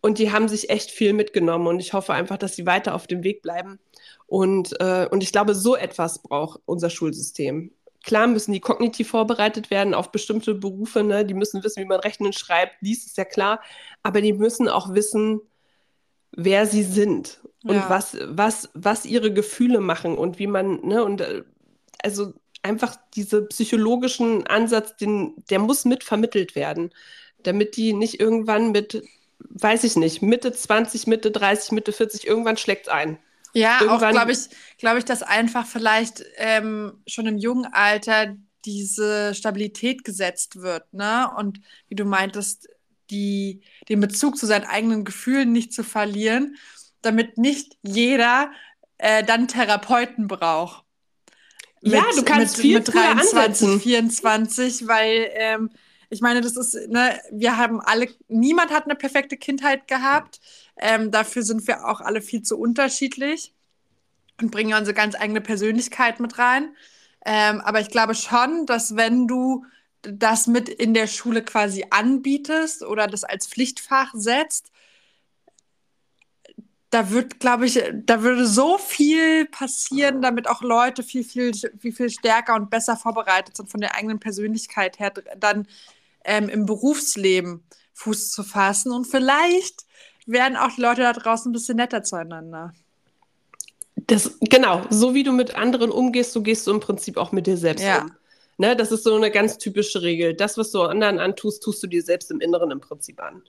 Und 0.00 0.18
die 0.18 0.32
haben 0.32 0.48
sich 0.48 0.70
echt 0.70 0.90
viel 0.90 1.12
mitgenommen 1.12 1.66
und 1.66 1.80
ich 1.80 1.92
hoffe 1.92 2.12
einfach, 2.12 2.36
dass 2.36 2.56
sie 2.56 2.66
weiter 2.66 2.94
auf 2.94 3.06
dem 3.06 3.22
Weg 3.22 3.42
bleiben. 3.42 3.78
Und, 4.26 4.78
äh, 4.80 5.08
und 5.10 5.22
ich 5.22 5.32
glaube, 5.32 5.54
so 5.54 5.76
etwas 5.76 6.20
braucht 6.20 6.60
unser 6.66 6.90
Schulsystem. 6.90 7.72
Klar 8.04 8.26
müssen 8.26 8.52
die 8.52 8.60
kognitiv 8.60 9.08
vorbereitet 9.08 9.70
werden 9.70 9.94
auf 9.94 10.12
bestimmte 10.12 10.54
Berufe, 10.54 11.02
ne? 11.02 11.24
die 11.24 11.34
müssen 11.34 11.64
wissen, 11.64 11.82
wie 11.82 11.88
man 11.88 12.00
rechnen 12.00 12.32
schreibt, 12.32 12.80
liest, 12.80 13.06
ist 13.06 13.16
ja 13.16 13.24
klar, 13.24 13.60
aber 14.02 14.20
die 14.20 14.32
müssen 14.32 14.68
auch 14.68 14.94
wissen, 14.94 15.40
wer 16.36 16.66
sie 16.66 16.84
sind 16.84 17.40
und 17.64 17.74
ja. 17.74 17.90
was, 17.90 18.16
was, 18.20 18.70
was 18.74 19.04
ihre 19.04 19.32
Gefühle 19.32 19.80
machen 19.80 20.16
und 20.16 20.38
wie 20.38 20.46
man, 20.46 20.86
ne, 20.86 21.02
und 21.02 21.20
äh, 21.20 21.42
also 22.02 22.34
einfach 22.62 22.96
diese 23.14 23.42
psychologischen 23.46 24.46
Ansatz, 24.46 24.96
den, 24.96 25.34
der 25.50 25.58
muss 25.58 25.84
mit 25.84 26.04
vermittelt 26.04 26.54
werden, 26.54 26.90
damit 27.42 27.76
die 27.76 27.92
nicht 27.92 28.20
irgendwann 28.20 28.70
mit, 28.70 29.02
weiß 29.38 29.84
ich 29.84 29.96
nicht, 29.96 30.22
Mitte 30.22 30.52
20, 30.52 31.06
Mitte 31.06 31.30
30, 31.30 31.72
Mitte 31.72 31.92
40, 31.92 32.26
irgendwann 32.26 32.56
schlägt 32.56 32.86
es 32.86 32.92
ein. 32.92 33.18
Ja, 33.52 33.78
irgendwann, 33.80 34.10
auch 34.10 34.10
glaube 34.10 34.32
ich, 34.32 34.48
glaube 34.78 34.98
ich, 34.98 35.04
dass 35.04 35.22
einfach 35.22 35.66
vielleicht 35.66 36.24
ähm, 36.36 37.00
schon 37.06 37.26
im 37.26 37.38
jungen 37.38 37.66
Alter 37.72 38.36
diese 38.66 39.34
Stabilität 39.34 40.04
gesetzt 40.04 40.60
wird, 40.60 40.92
ne? 40.92 41.30
Und 41.38 41.60
wie 41.88 41.94
du 41.94 42.04
meintest, 42.04 42.68
die, 43.10 43.62
den 43.88 44.00
Bezug 44.00 44.36
zu 44.36 44.46
seinen 44.46 44.64
eigenen 44.64 45.04
Gefühlen 45.04 45.52
nicht 45.52 45.72
zu 45.72 45.82
verlieren, 45.82 46.56
damit 47.02 47.38
nicht 47.38 47.76
jeder 47.82 48.50
äh, 48.98 49.22
dann 49.22 49.48
Therapeuten 49.48 50.26
braucht 50.26 50.86
ja, 51.86 52.04
du 52.14 52.22
kannst 52.22 52.56
mit, 52.56 52.62
viel 52.62 52.78
mit 52.78 52.92
23, 52.92 53.42
ansetzen. 53.42 53.80
24, 53.80 54.88
weil 54.88 55.30
ähm, 55.34 55.70
ich 56.10 56.20
meine, 56.20 56.40
das 56.40 56.56
ist, 56.56 56.74
ne, 56.88 57.18
wir 57.30 57.56
haben 57.56 57.80
alle, 57.80 58.08
niemand 58.28 58.70
hat 58.70 58.84
eine 58.84 58.94
perfekte 58.94 59.36
Kindheit 59.36 59.88
gehabt. 59.88 60.40
Ähm, 60.76 61.10
dafür 61.10 61.42
sind 61.42 61.66
wir 61.66 61.86
auch 61.86 62.00
alle 62.00 62.20
viel 62.20 62.42
zu 62.42 62.58
unterschiedlich 62.58 63.54
und 64.40 64.50
bringen 64.50 64.74
unsere 64.74 64.94
ganz 64.94 65.14
eigene 65.14 65.40
Persönlichkeit 65.40 66.20
mit 66.20 66.38
rein. 66.38 66.76
Ähm, 67.24 67.60
aber 67.60 67.80
ich 67.80 67.90
glaube 67.90 68.14
schon, 68.14 68.66
dass 68.66 68.96
wenn 68.96 69.26
du 69.26 69.64
das 70.08 70.46
mit 70.46 70.68
in 70.68 70.94
der 70.94 71.06
Schule 71.06 71.42
quasi 71.42 71.86
anbietest 71.90 72.82
oder 72.82 73.06
das 73.06 73.24
als 73.24 73.46
Pflichtfach 73.46 74.12
setzt, 74.14 74.70
da 76.90 77.10
wird, 77.10 77.40
glaube 77.40 77.66
ich, 77.66 77.82
da 77.92 78.22
würde 78.22 78.46
so 78.46 78.78
viel 78.78 79.46
passieren, 79.46 80.22
damit 80.22 80.48
auch 80.48 80.62
Leute 80.62 81.02
viel, 81.02 81.24
viel, 81.24 81.52
viel, 81.54 81.92
viel 81.92 82.10
stärker 82.10 82.54
und 82.54 82.70
besser 82.70 82.96
vorbereitet 82.96 83.56
sind 83.56 83.70
von 83.70 83.80
der 83.80 83.96
eigenen 83.96 84.20
Persönlichkeit 84.20 84.98
her, 84.98 85.12
dann 85.38 85.66
ähm, 86.24 86.48
im 86.48 86.64
Berufsleben 86.64 87.64
Fuß 87.94 88.30
zu 88.30 88.44
fassen. 88.44 88.92
Und 88.92 89.06
vielleicht 89.06 89.84
werden 90.26 90.56
auch 90.56 90.72
die 90.74 90.80
Leute 90.80 91.02
da 91.02 91.12
draußen 91.12 91.50
ein 91.50 91.52
bisschen 91.52 91.76
netter 91.76 92.02
zueinander. 92.02 92.72
Das, 94.06 94.38
genau, 94.40 94.82
so 94.90 95.14
wie 95.14 95.24
du 95.24 95.32
mit 95.32 95.54
anderen 95.54 95.90
umgehst, 95.90 96.32
so 96.32 96.42
gehst 96.42 96.66
du 96.66 96.70
im 96.70 96.80
Prinzip 96.80 97.16
auch 97.16 97.32
mit 97.32 97.46
dir 97.46 97.56
selbst 97.56 97.84
ja. 97.84 98.02
um. 98.02 98.12
Ne, 98.58 98.74
das 98.74 98.90
ist 98.90 99.04
so 99.04 99.14
eine 99.14 99.30
ganz 99.30 99.58
typische 99.58 100.00
Regel. 100.02 100.34
Das, 100.34 100.56
was 100.56 100.70
du 100.70 100.82
anderen 100.82 101.18
antust, 101.18 101.62
tust 101.62 101.82
du 101.82 101.86
dir 101.86 102.02
selbst 102.02 102.30
im 102.30 102.40
Inneren 102.40 102.70
im 102.70 102.80
Prinzip 102.80 103.20
an. 103.20 103.42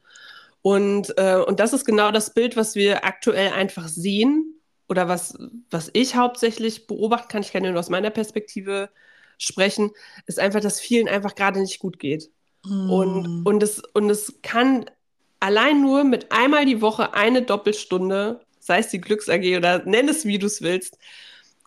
Und, 0.61 1.17
äh, 1.17 1.37
und 1.37 1.61
das 1.61 1.71
ist 1.71 1.85
genau 1.85 2.11
das 2.11 2.33
Bild, 2.33 2.57
was 2.57 2.75
wir 2.75 3.05
aktuell 3.05 3.53
einfach 3.53 3.87
sehen 3.87 4.59
oder 4.89 5.07
was, 5.07 5.37
was 5.69 5.89
ich 5.93 6.15
hauptsächlich 6.15 6.87
beobachten 6.87 7.29
kann. 7.29 7.41
Ich 7.41 7.53
kann 7.53 7.63
nur 7.63 7.79
aus 7.79 7.89
meiner 7.89 8.09
Perspektive 8.09 8.89
sprechen, 9.37 9.91
ist 10.25 10.39
einfach, 10.39 10.59
dass 10.59 10.79
vielen 10.79 11.07
einfach 11.07 11.35
gerade 11.35 11.61
nicht 11.61 11.79
gut 11.79 11.99
geht. 11.99 12.29
Mm. 12.65 12.89
Und, 12.89 13.45
und, 13.45 13.63
es, 13.63 13.81
und 13.93 14.09
es 14.09 14.39
kann 14.41 14.85
allein 15.39 15.81
nur 15.81 16.03
mit 16.03 16.31
einmal 16.31 16.65
die 16.65 16.81
Woche 16.81 17.13
eine 17.13 17.43
Doppelstunde, 17.43 18.41
sei 18.59 18.79
es 18.79 18.89
die 18.89 18.99
Glücks 18.99 19.29
AG 19.29 19.57
oder 19.57 19.85
nenn 19.85 20.09
es 20.09 20.25
wie 20.25 20.39
du 20.39 20.47
es 20.47 20.61
willst, 20.61 20.97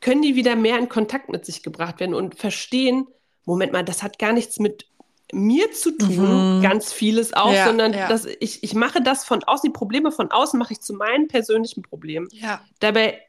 können 0.01 0.23
die 0.23 0.35
wieder 0.35 0.57
mehr 0.57 0.79
in 0.79 0.89
Kontakt 0.89 1.29
mit 1.29 1.45
sich 1.45 1.63
gebracht 1.63 2.01
werden 2.01 2.15
und 2.15 2.35
verstehen, 2.35 3.07
Moment 3.51 3.73
mal, 3.73 3.85
das 3.85 4.03
hat 4.03 4.19
gar 4.19 4.33
nichts 4.33 4.59
mit 4.59 4.87
mir 5.33 5.71
zu 5.73 5.97
tun, 5.97 6.59
mhm. 6.59 6.63
ganz 6.63 6.93
vieles 6.93 7.33
auch, 7.33 7.53
ja, 7.53 7.67
sondern 7.67 7.93
ja. 7.93 8.09
dass 8.09 8.27
ich, 8.27 8.63
ich 8.63 8.75
mache 8.75 9.03
das 9.03 9.25
von 9.25 9.45
außen, 9.45 9.69
die 9.69 9.73
Probleme 9.73 10.11
von 10.11 10.31
außen 10.31 10.59
mache 10.59 10.73
ich 10.73 10.81
zu 10.81 10.93
meinen 10.95 11.29
persönlichen 11.29 11.83
Problemen. 11.83 12.29
Ja. 12.33 12.61
Dabei 12.81 13.21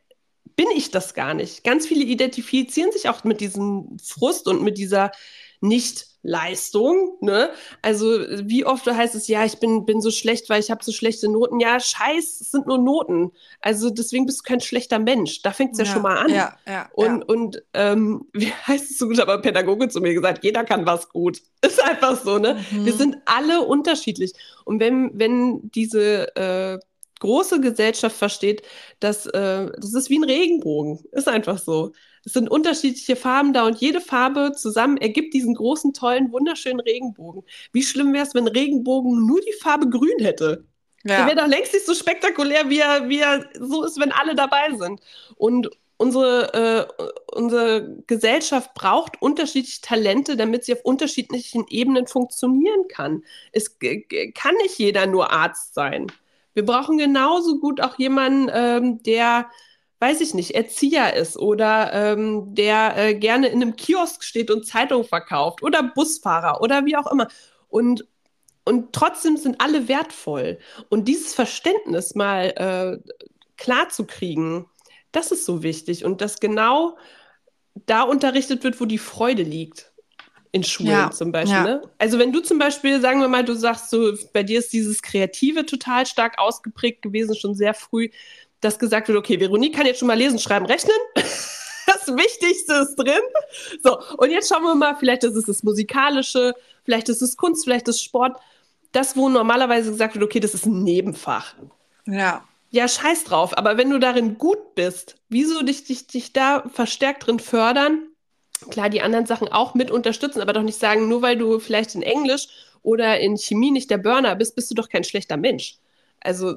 bin 0.55 0.67
ich 0.75 0.91
das 0.91 1.13
gar 1.13 1.34
nicht. 1.34 1.63
Ganz 1.63 1.88
viele 1.88 2.03
identifizieren 2.03 2.91
sich 2.91 3.10
auch 3.10 3.23
mit 3.23 3.41
diesem 3.41 3.97
Frust 4.03 4.47
und 4.47 4.63
mit 4.63 4.77
dieser 4.77 5.12
nicht 5.60 6.07
Leistung, 6.23 7.17
ne? 7.21 7.49
Also 7.81 8.05
wie 8.43 8.65
oft 8.65 8.86
heißt 8.86 9.15
es, 9.15 9.27
ja, 9.27 9.43
ich 9.43 9.60
bin, 9.60 9.86
bin 9.86 10.01
so 10.01 10.12
schlecht, 10.12 10.49
weil 10.49 10.60
ich 10.60 10.69
habe 10.69 10.84
so 10.84 10.91
schlechte 10.91 11.27
Noten. 11.29 11.60
Ja, 11.60 11.79
scheiß, 11.79 12.41
es 12.41 12.51
sind 12.51 12.67
nur 12.67 12.77
Noten. 12.77 13.31
Also 13.60 13.89
deswegen 13.89 14.27
bist 14.27 14.39
du 14.39 14.43
kein 14.43 14.62
schlechter 14.62 14.99
Mensch. 14.99 15.41
Da 15.41 15.51
fängt 15.51 15.73
es 15.73 15.79
ja, 15.79 15.86
ja, 15.86 15.91
schon 15.91 16.01
mal 16.03 16.17
an. 16.17 16.29
Ja, 16.29 16.57
ja, 16.67 16.89
und 16.93 17.23
und 17.23 17.63
ähm, 17.73 18.27
wie 18.34 18.51
heißt 18.67 18.91
es 18.91 18.97
so 18.97 19.07
gut, 19.07 19.19
aber 19.19 19.41
Pädagoge 19.41 19.89
zu 19.89 19.99
mir 19.99 20.13
gesagt, 20.13 20.43
jeder 20.43 20.63
kann 20.63 20.86
was 20.86 21.10
gut. 21.10 21.41
Ist 21.65 21.84
einfach 21.84 22.21
so, 22.21 22.38
ne? 22.38 22.63
Mhm. 22.71 22.86
Wir 22.86 22.93
sind 22.93 23.17
alle 23.25 23.62
unterschiedlich. 23.62 24.34
Und 24.65 24.79
wenn, 24.79 25.12
wenn 25.13 25.71
diese 25.71 26.36
äh, 26.36 26.79
große 27.21 27.62
Gesellschaft 27.62 28.15
versteht, 28.15 28.63
dass 28.99 29.25
äh, 29.27 29.71
das 29.77 29.93
ist 29.93 30.10
wie 30.10 30.19
ein 30.19 30.25
Regenbogen. 30.25 30.99
Ist 31.13 31.29
einfach 31.29 31.57
so. 31.57 31.93
Es 32.25 32.34
sind 32.34 32.51
unterschiedliche 32.51 33.15
Farben 33.15 33.53
da 33.53 33.65
und 33.65 33.79
jede 33.79 34.01
Farbe 34.01 34.51
zusammen 34.55 34.97
ergibt 34.97 35.34
diesen 35.34 35.55
großen, 35.55 35.93
tollen, 35.93 36.31
wunderschönen 36.31 36.81
Regenbogen. 36.81 37.43
Wie 37.71 37.84
schlimm 37.84 38.13
wäre 38.13 38.25
es, 38.25 38.36
wenn 38.36 38.47
Regenbogen 38.47 39.25
nur 39.25 39.41
die 39.41 39.53
Farbe 39.60 39.89
grün 39.89 40.19
hätte? 40.19 40.65
Ja. 41.03 41.17
Der 41.17 41.25
wäre 41.27 41.36
doch 41.38 41.47
längst 41.47 41.73
nicht 41.73 41.86
so 41.86 41.95
spektakulär, 41.95 42.69
wie 42.69 42.79
er, 42.79 43.10
wie 43.10 43.19
er 43.19 43.49
so 43.60 43.84
ist, 43.84 43.99
wenn 43.99 44.12
alle 44.12 44.36
dabei 44.36 44.75
sind. 44.77 45.01
Und 45.36 45.69
unsere, 45.97 46.88
äh, 46.99 47.12
unsere 47.36 47.97
Gesellschaft 48.07 48.73
braucht 48.73 49.21
unterschiedliche 49.21 49.81
Talente, 49.81 50.36
damit 50.36 50.65
sie 50.65 50.73
auf 50.73 50.84
unterschiedlichen 50.84 51.65
Ebenen 51.69 52.07
funktionieren 52.07 52.88
kann. 52.88 53.23
Es 53.51 53.77
kann 53.79 54.55
nicht 54.63 54.77
jeder 54.77 55.07
nur 55.07 55.31
Arzt 55.31 55.73
sein. 55.73 56.07
Wir 56.53 56.65
brauchen 56.65 56.97
genauso 56.97 57.59
gut 57.59 57.81
auch 57.81 57.97
jemanden, 57.97 58.49
ähm, 58.53 59.03
der 59.03 59.49
weiß 60.01 60.19
ich 60.21 60.33
nicht, 60.33 60.55
Erzieher 60.55 61.15
ist 61.15 61.37
oder 61.37 61.93
ähm, 61.93 62.55
der 62.55 62.97
äh, 62.97 63.13
gerne 63.13 63.47
in 63.49 63.61
einem 63.61 63.75
Kiosk 63.75 64.23
steht 64.23 64.49
und 64.49 64.65
Zeitung 64.65 65.03
verkauft 65.03 65.61
oder 65.61 65.83
Busfahrer 65.83 66.59
oder 66.61 66.85
wie 66.85 66.97
auch 66.97 67.09
immer. 67.11 67.27
Und, 67.69 68.07
und 68.65 68.93
trotzdem 68.93 69.37
sind 69.37 69.61
alle 69.61 69.87
wertvoll. 69.87 70.57
Und 70.89 71.07
dieses 71.07 71.35
Verständnis 71.35 72.15
mal 72.15 72.47
äh, 73.05 73.11
klar 73.57 73.89
zu 73.89 74.05
kriegen, 74.07 74.65
das 75.11 75.31
ist 75.31 75.45
so 75.45 75.61
wichtig. 75.61 76.03
Und 76.03 76.21
dass 76.21 76.39
genau 76.39 76.97
da 77.85 78.01
unterrichtet 78.01 78.63
wird, 78.63 78.81
wo 78.81 78.85
die 78.85 78.97
Freude 78.97 79.43
liegt. 79.43 79.90
In 80.53 80.63
Schulen 80.63 80.91
ja, 80.91 81.11
zum 81.11 81.31
Beispiel. 81.31 81.55
Ja. 81.55 81.63
Ne? 81.63 81.81
Also 81.97 82.19
wenn 82.19 82.33
du 82.33 82.41
zum 82.41 82.59
Beispiel, 82.59 82.99
sagen 82.99 83.21
wir 83.21 83.29
mal, 83.29 83.45
du 83.45 83.53
sagst 83.55 83.89
so, 83.89 84.13
bei 84.33 84.43
dir 84.43 84.59
ist 84.59 84.73
dieses 84.73 85.01
Kreative 85.01 85.65
total 85.65 86.05
stark 86.05 86.37
ausgeprägt 86.39 87.01
gewesen, 87.01 87.35
schon 87.35 87.55
sehr 87.55 87.73
früh 87.73 88.09
dass 88.61 88.77
gesagt 88.79 89.07
wird, 89.07 89.17
okay, 89.17 89.39
Veronique 89.39 89.75
kann 89.75 89.85
jetzt 89.85 89.99
schon 89.99 90.07
mal 90.07 90.17
lesen, 90.17 90.39
schreiben, 90.39 90.65
rechnen. 90.65 90.95
Das 91.87 92.07
Wichtigste 92.15 92.73
ist 92.75 92.95
drin. 92.95 93.19
So, 93.83 93.99
und 94.17 94.31
jetzt 94.31 94.47
schauen 94.47 94.63
wir 94.63 94.75
mal, 94.75 94.95
vielleicht 94.95 95.23
ist 95.25 95.35
es 95.35 95.45
das 95.45 95.61
Musikalische, 95.61 96.53
vielleicht 96.85 97.09
ist 97.09 97.21
es 97.21 97.35
Kunst, 97.35 97.65
vielleicht 97.65 97.87
ist 97.89 97.95
es 97.95 98.01
Sport. 98.01 98.37
Das, 98.93 99.17
wo 99.17 99.27
normalerweise 99.27 99.91
gesagt 99.91 100.13
wird, 100.13 100.23
okay, 100.23 100.39
das 100.39 100.53
ist 100.53 100.65
ein 100.65 100.83
Nebenfach. 100.83 101.55
Ja. 102.05 102.45
Ja, 102.69 102.87
scheiß 102.87 103.25
drauf. 103.25 103.57
Aber 103.57 103.77
wenn 103.77 103.89
du 103.89 103.99
darin 103.99 104.37
gut 104.37 104.73
bist, 104.75 105.15
wieso 105.27 105.63
dich, 105.63 105.83
dich, 105.83 106.07
dich 106.07 106.31
da 106.31 106.63
verstärkt 106.73 107.27
drin 107.27 107.39
fördern? 107.39 108.07
Klar, 108.69 108.89
die 108.89 109.02
anderen 109.02 109.26
Sachen 109.26 109.47
auch 109.47 109.74
mit 109.74 109.89
unterstützen, 109.91 110.41
aber 110.41 110.54
doch 110.54 110.62
nicht 110.62 110.80
sagen, 110.80 111.08
nur 111.08 111.21
weil 111.21 111.38
du 111.38 111.60
vielleicht 111.60 111.95
in 111.95 112.04
Englisch 112.04 112.47
oder 112.84 113.19
in 113.19 113.38
Chemie 113.38 113.71
nicht 113.71 113.89
der 113.89 113.97
Burner 113.97 114.36
bist, 114.36 114.56
bist 114.56 114.69
du 114.69 114.76
doch 114.76 114.89
kein 114.89 115.04
schlechter 115.04 115.38
Mensch. 115.38 115.78
Also, 116.19 116.56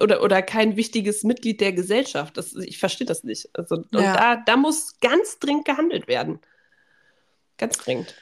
oder, 0.00 0.22
oder 0.22 0.42
kein 0.42 0.76
wichtiges 0.76 1.24
Mitglied 1.24 1.62
der 1.62 1.72
Gesellschaft. 1.72 2.36
Das, 2.36 2.54
ich 2.54 2.78
verstehe 2.78 3.06
das 3.06 3.24
nicht. 3.24 3.48
Also, 3.54 3.76
und 3.76 3.86
da, 3.90 4.36
da 4.36 4.56
muss 4.56 5.00
ganz 5.00 5.38
dringend 5.38 5.64
gehandelt 5.64 6.06
werden. 6.06 6.40
Ganz 7.56 7.78
dringend. 7.78 8.14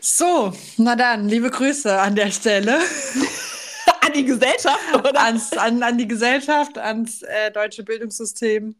So, 0.00 0.52
na 0.76 0.94
dann, 0.96 1.28
liebe 1.28 1.50
Grüße 1.50 1.98
an 1.98 2.14
der 2.14 2.30
Stelle. 2.30 2.78
an 4.02 4.12
die 4.12 4.24
Gesellschaft, 4.24 4.94
oder? 4.94 5.20
Ans, 5.20 5.52
an, 5.54 5.82
an 5.82 5.96
die 5.96 6.06
Gesellschaft, 6.06 6.76
ans 6.76 7.22
äh, 7.22 7.50
deutsche 7.50 7.82
Bildungssystem. 7.82 8.76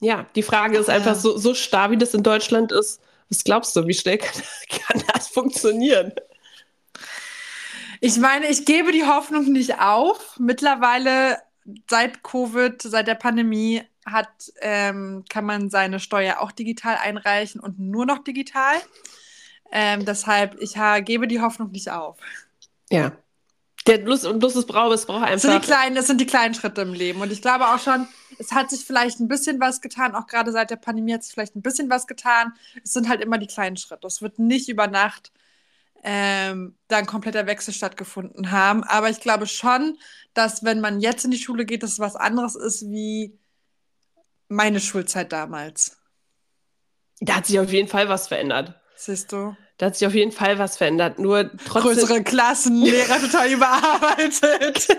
Ja, 0.00 0.26
die 0.34 0.42
Frage 0.42 0.78
ist 0.78 0.90
einfach 0.90 1.14
so, 1.14 1.38
so 1.38 1.54
starr, 1.54 1.90
wie 1.90 1.96
das 1.96 2.14
in 2.14 2.22
Deutschland 2.22 2.72
ist. 2.72 3.00
Was 3.28 3.44
glaubst 3.44 3.74
du, 3.74 3.86
wie 3.86 3.94
schnell 3.94 4.18
kann, 4.18 4.42
kann 4.68 5.02
das 5.12 5.28
funktionieren? 5.28 6.12
Ich 8.00 8.16
meine, 8.18 8.48
ich 8.48 8.64
gebe 8.64 8.92
die 8.92 9.06
Hoffnung 9.06 9.52
nicht 9.52 9.80
auf. 9.80 10.36
Mittlerweile 10.38 11.38
seit 11.88 12.22
Covid, 12.22 12.80
seit 12.80 13.08
der 13.08 13.14
Pandemie, 13.14 13.82
hat, 14.04 14.28
ähm, 14.60 15.24
kann 15.28 15.44
man 15.44 15.68
seine 15.68 15.98
Steuer 15.98 16.40
auch 16.40 16.52
digital 16.52 16.96
einreichen 16.96 17.60
und 17.60 17.78
nur 17.80 18.06
noch 18.06 18.22
digital. 18.22 18.76
Ähm, 19.72 20.04
deshalb, 20.04 20.60
ich 20.60 20.74
gebe 21.04 21.26
die 21.26 21.40
Hoffnung 21.40 21.72
nicht 21.72 21.90
auf. 21.90 22.16
Ja. 22.90 23.12
Der 23.86 23.98
Lust 23.98 24.24
Lust 24.24 24.56
ist 24.56 24.66
Brauch, 24.66 24.92
es 24.92 25.06
braucht 25.06 25.22
einfach. 25.22 25.32
Das 25.32 25.42
sind, 25.42 25.54
die 25.54 25.66
kleinen, 25.66 25.96
das 25.96 26.06
sind 26.06 26.20
die 26.20 26.26
kleinen 26.26 26.54
Schritte 26.54 26.82
im 26.82 26.92
Leben. 26.92 27.20
Und 27.20 27.32
ich 27.32 27.42
glaube 27.42 27.66
auch 27.68 27.78
schon, 27.78 28.08
es 28.38 28.52
hat 28.52 28.70
sich 28.70 28.84
vielleicht 28.84 29.20
ein 29.20 29.28
bisschen 29.28 29.60
was 29.60 29.80
getan. 29.80 30.14
Auch 30.14 30.26
gerade 30.26 30.52
seit 30.52 30.70
der 30.70 30.76
Pandemie 30.76 31.14
hat 31.14 31.24
sich 31.24 31.32
vielleicht 31.32 31.56
ein 31.56 31.62
bisschen 31.62 31.90
was 31.90 32.06
getan. 32.06 32.52
Es 32.82 32.92
sind 32.92 33.08
halt 33.08 33.20
immer 33.20 33.38
die 33.38 33.46
kleinen 33.46 33.76
Schritte. 33.76 34.06
Es 34.06 34.22
wird 34.22 34.38
nicht 34.38 34.68
über 34.68 34.86
Nacht 34.86 35.32
ähm, 36.02 36.76
da 36.88 36.98
ein 36.98 37.06
kompletter 37.06 37.46
Wechsel 37.46 37.74
stattgefunden 37.74 38.50
haben. 38.50 38.84
Aber 38.84 39.10
ich 39.10 39.20
glaube 39.20 39.46
schon, 39.46 39.98
dass 40.34 40.64
wenn 40.64 40.80
man 40.80 41.00
jetzt 41.00 41.24
in 41.24 41.30
die 41.30 41.38
Schule 41.38 41.64
geht, 41.64 41.82
dass 41.82 41.92
es 41.92 41.98
was 41.98 42.16
anderes 42.16 42.54
ist 42.54 42.88
wie 42.88 43.38
meine 44.48 44.80
Schulzeit 44.80 45.32
damals. 45.32 45.98
Da 47.20 47.36
hat 47.36 47.46
sich 47.46 47.58
auf 47.58 47.72
jeden 47.72 47.88
Fall 47.88 48.08
was 48.08 48.28
verändert. 48.28 48.80
Siehst 48.94 49.32
du? 49.32 49.56
Da 49.78 49.86
hat 49.86 49.96
sich 49.96 50.06
auf 50.06 50.14
jeden 50.14 50.32
Fall 50.32 50.58
was 50.58 50.78
verändert. 50.78 51.18
Nur 51.18 51.50
trotzdem. 51.66 51.92
Größere 51.92 52.22
Klassen, 52.22 52.82
Lehrer 52.82 53.20
total 53.20 53.50
überarbeitet. 53.50 54.88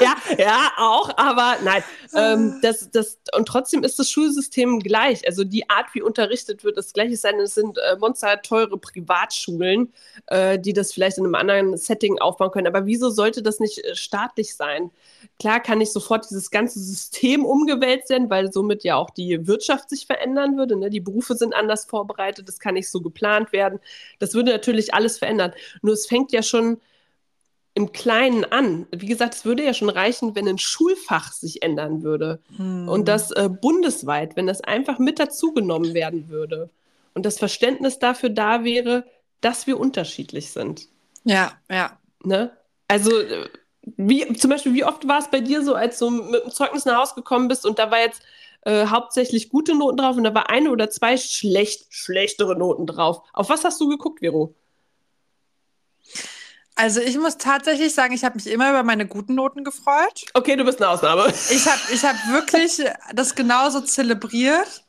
ja, 0.00 0.14
ja, 0.38 0.72
auch, 0.78 1.10
aber 1.18 1.56
nein. 1.62 1.84
Ähm, 2.14 2.60
das, 2.62 2.90
das, 2.90 3.18
und 3.36 3.46
trotzdem 3.46 3.82
ist 3.82 3.98
das 3.98 4.10
Schulsystem 4.10 4.80
gleich. 4.80 5.26
Also 5.26 5.44
die 5.44 5.68
Art, 5.68 5.86
wie 5.92 6.00
unterrichtet 6.00 6.64
wird, 6.64 6.78
ist 6.78 6.94
gleich. 6.94 7.12
Es 7.12 7.22
sind 7.54 7.76
äh, 7.76 7.96
monsterteure 7.98 8.78
Privatschulen, 8.78 9.92
äh, 10.28 10.58
die 10.58 10.72
das 10.72 10.92
vielleicht 10.92 11.18
in 11.18 11.24
einem 11.24 11.34
anderen 11.34 11.76
Setting 11.76 12.18
aufbauen 12.18 12.50
können. 12.50 12.66
Aber 12.66 12.86
wieso 12.86 13.10
sollte 13.10 13.42
das 13.42 13.60
nicht 13.60 13.84
äh, 13.84 13.94
staatlich 13.94 14.54
sein? 14.54 14.90
Klar 15.38 15.60
kann 15.60 15.78
nicht 15.78 15.92
sofort 15.92 16.28
dieses 16.30 16.50
ganze 16.50 16.78
System 16.78 17.44
umgewälzt 17.44 18.10
werden, 18.10 18.30
weil 18.30 18.52
somit 18.52 18.84
ja 18.84 18.96
auch 18.96 19.10
die 19.10 19.46
Wirtschaft 19.46 19.90
sich 19.90 20.06
verändern 20.06 20.56
würde. 20.56 20.76
Ne? 20.76 20.90
Die 20.90 21.00
Berufe 21.00 21.34
sind 21.34 21.54
anders 21.54 21.84
vorbereitet, 21.84 22.48
das 22.54 22.60
kann 22.60 22.74
nicht 22.74 22.90
so 22.90 23.00
geplant 23.00 23.52
werden. 23.52 23.80
Das 24.18 24.34
würde 24.34 24.52
natürlich 24.52 24.94
alles 24.94 25.18
verändern. 25.18 25.52
Nur 25.82 25.94
es 25.94 26.06
fängt 26.06 26.32
ja 26.32 26.42
schon 26.42 26.80
im 27.74 27.92
Kleinen 27.92 28.44
an. 28.44 28.86
Wie 28.92 29.06
gesagt, 29.06 29.34
es 29.34 29.44
würde 29.44 29.64
ja 29.64 29.74
schon 29.74 29.88
reichen, 29.88 30.36
wenn 30.36 30.48
ein 30.48 30.58
Schulfach 30.58 31.32
sich 31.32 31.62
ändern 31.62 32.02
würde. 32.02 32.40
Hm. 32.56 32.88
Und 32.88 33.08
das 33.08 33.32
äh, 33.32 33.48
bundesweit, 33.48 34.36
wenn 34.36 34.46
das 34.46 34.60
einfach 34.62 34.98
mit 34.98 35.18
dazugenommen 35.18 35.92
werden 35.92 36.28
würde. 36.28 36.70
Und 37.14 37.26
das 37.26 37.38
Verständnis 37.38 37.98
dafür 37.98 38.30
da 38.30 38.64
wäre, 38.64 39.04
dass 39.40 39.66
wir 39.66 39.78
unterschiedlich 39.78 40.50
sind. 40.50 40.88
Ja, 41.24 41.52
ja. 41.68 41.98
Ne? 42.22 42.52
Also, 42.86 43.20
äh, 43.20 43.48
wie, 43.96 44.32
zum 44.34 44.50
Beispiel, 44.50 44.72
wie 44.72 44.84
oft 44.84 45.06
war 45.06 45.18
es 45.18 45.30
bei 45.30 45.40
dir 45.40 45.62
so, 45.62 45.74
als 45.74 45.98
du 45.98 46.10
mit 46.10 46.44
dem 46.44 46.50
Zeugnis 46.50 46.84
nach 46.84 46.98
Hause 46.98 47.14
gekommen 47.16 47.48
bist 47.48 47.66
und 47.66 47.78
da 47.78 47.90
war 47.90 47.98
jetzt 47.98 48.22
äh, 48.64 48.86
hauptsächlich 48.86 49.50
gute 49.50 49.74
Noten 49.74 49.98
drauf 49.98 50.16
und 50.16 50.24
da 50.24 50.34
war 50.34 50.50
eine 50.50 50.70
oder 50.70 50.90
zwei 50.90 51.16
schlecht, 51.16 51.86
schlechtere 51.90 52.56
Noten 52.56 52.86
drauf. 52.86 53.22
Auf 53.32 53.48
was 53.48 53.64
hast 53.64 53.80
du 53.80 53.88
geguckt, 53.88 54.20
Vero? 54.20 54.54
Also 56.76 57.00
ich 57.00 57.16
muss 57.18 57.36
tatsächlich 57.36 57.94
sagen, 57.94 58.14
ich 58.14 58.24
habe 58.24 58.34
mich 58.34 58.48
immer 58.48 58.70
über 58.70 58.82
meine 58.82 59.06
guten 59.06 59.34
Noten 59.34 59.62
gefreut. 59.62 60.24
Okay, 60.34 60.56
du 60.56 60.64
bist 60.64 60.82
eine 60.82 60.90
Ausnahme. 60.90 61.32
Ich 61.50 61.66
habe 61.66 61.80
ich 61.92 62.04
hab 62.04 62.16
wirklich 62.28 62.82
das 63.14 63.34
genauso 63.34 63.80
zelebriert. 63.80 64.84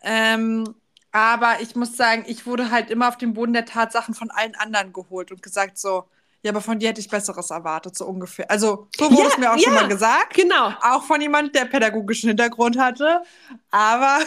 Ähm, 0.00 0.74
aber 1.12 1.60
ich 1.60 1.74
muss 1.74 1.96
sagen, 1.96 2.24
ich 2.26 2.46
wurde 2.46 2.70
halt 2.70 2.90
immer 2.90 3.08
auf 3.08 3.18
den 3.18 3.34
Boden 3.34 3.52
der 3.52 3.66
Tatsachen 3.66 4.14
von 4.14 4.30
allen 4.30 4.54
anderen 4.54 4.92
geholt 4.92 5.30
und 5.30 5.42
gesagt 5.42 5.78
so, 5.78 6.04
ja, 6.48 6.52
aber 6.52 6.62
von 6.62 6.78
dir 6.78 6.88
hätte 6.88 7.00
ich 7.00 7.10
Besseres 7.10 7.50
erwartet, 7.50 7.96
so 7.96 8.06
ungefähr. 8.06 8.50
Also, 8.50 8.88
so 8.96 9.10
wurde 9.10 9.24
ja, 9.24 9.28
es 9.28 9.36
mir 9.36 9.52
auch 9.52 9.56
ja, 9.56 9.64
schon 9.64 9.74
mal 9.74 9.86
gesagt. 9.86 10.32
Genau. 10.32 10.72
Auch 10.80 11.02
von 11.02 11.20
jemandem, 11.20 11.52
der 11.52 11.66
pädagogischen 11.66 12.28
Hintergrund 12.28 12.78
hatte. 12.78 13.20
Aber 13.70 14.20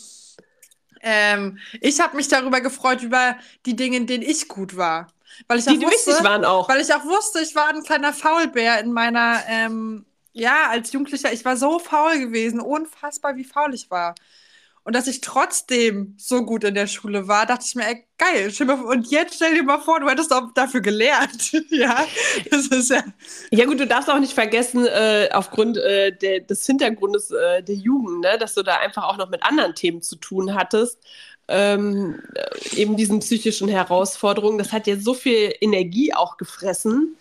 ähm, 1.02 1.58
ich 1.82 2.00
habe 2.00 2.16
mich 2.16 2.28
darüber 2.28 2.62
gefreut, 2.62 3.02
über 3.02 3.36
die 3.66 3.76
Dinge, 3.76 3.98
in 3.98 4.06
denen 4.06 4.22
ich 4.22 4.48
gut 4.48 4.74
war. 4.76 5.12
Weil 5.48 5.58
ich 5.58 5.66
die, 5.66 5.84
auch 5.84 5.92
wusste, 5.92 6.24
waren 6.24 6.46
auch. 6.46 6.66
Weil 6.66 6.80
ich 6.80 6.92
auch 6.94 7.04
wusste, 7.04 7.40
ich 7.40 7.54
war 7.54 7.68
ein 7.68 7.82
kleiner 7.82 8.14
Faulbär 8.14 8.80
in 8.80 8.90
meiner, 8.90 9.42
ähm, 9.48 10.06
ja, 10.32 10.70
als 10.70 10.92
Jugendlicher, 10.92 11.30
ich 11.30 11.44
war 11.44 11.58
so 11.58 11.78
faul 11.78 12.18
gewesen, 12.18 12.58
unfassbar, 12.58 13.36
wie 13.36 13.44
faul 13.44 13.74
ich 13.74 13.90
war. 13.90 14.14
Und 14.88 14.94
dass 14.96 15.06
ich 15.06 15.20
trotzdem 15.20 16.14
so 16.16 16.46
gut 16.46 16.64
in 16.64 16.74
der 16.74 16.86
Schule 16.86 17.28
war, 17.28 17.44
dachte 17.44 17.66
ich 17.68 17.74
mir, 17.74 17.86
ey, 17.86 18.06
geil. 18.16 18.50
Und 18.86 19.10
jetzt 19.10 19.34
stell 19.34 19.54
dir 19.54 19.62
mal 19.62 19.80
vor, 19.80 20.00
du 20.00 20.08
hättest 20.08 20.32
auch 20.32 20.50
dafür 20.54 20.80
gelernt. 20.80 21.52
ja, 21.68 22.06
das 22.50 22.68
ist 22.68 22.88
ja. 22.88 23.04
Ja, 23.50 23.66
gut, 23.66 23.80
du 23.80 23.86
darfst 23.86 24.08
auch 24.08 24.18
nicht 24.18 24.32
vergessen, 24.32 24.86
äh, 24.86 25.28
aufgrund 25.30 25.76
äh, 25.76 26.16
der, 26.16 26.40
des 26.40 26.64
Hintergrundes 26.64 27.30
äh, 27.32 27.62
der 27.62 27.74
Jugend, 27.74 28.20
ne, 28.20 28.38
dass 28.38 28.54
du 28.54 28.62
da 28.62 28.78
einfach 28.78 29.04
auch 29.04 29.18
noch 29.18 29.28
mit 29.28 29.42
anderen 29.42 29.74
Themen 29.74 30.00
zu 30.00 30.16
tun 30.16 30.54
hattest 30.54 30.98
ähm, 31.48 32.22
eben 32.74 32.96
diesen 32.96 33.20
psychischen 33.20 33.68
Herausforderungen. 33.68 34.56
Das 34.56 34.72
hat 34.72 34.86
ja 34.86 34.96
so 34.96 35.12
viel 35.12 35.52
Energie 35.60 36.14
auch 36.14 36.38
gefressen. 36.38 37.14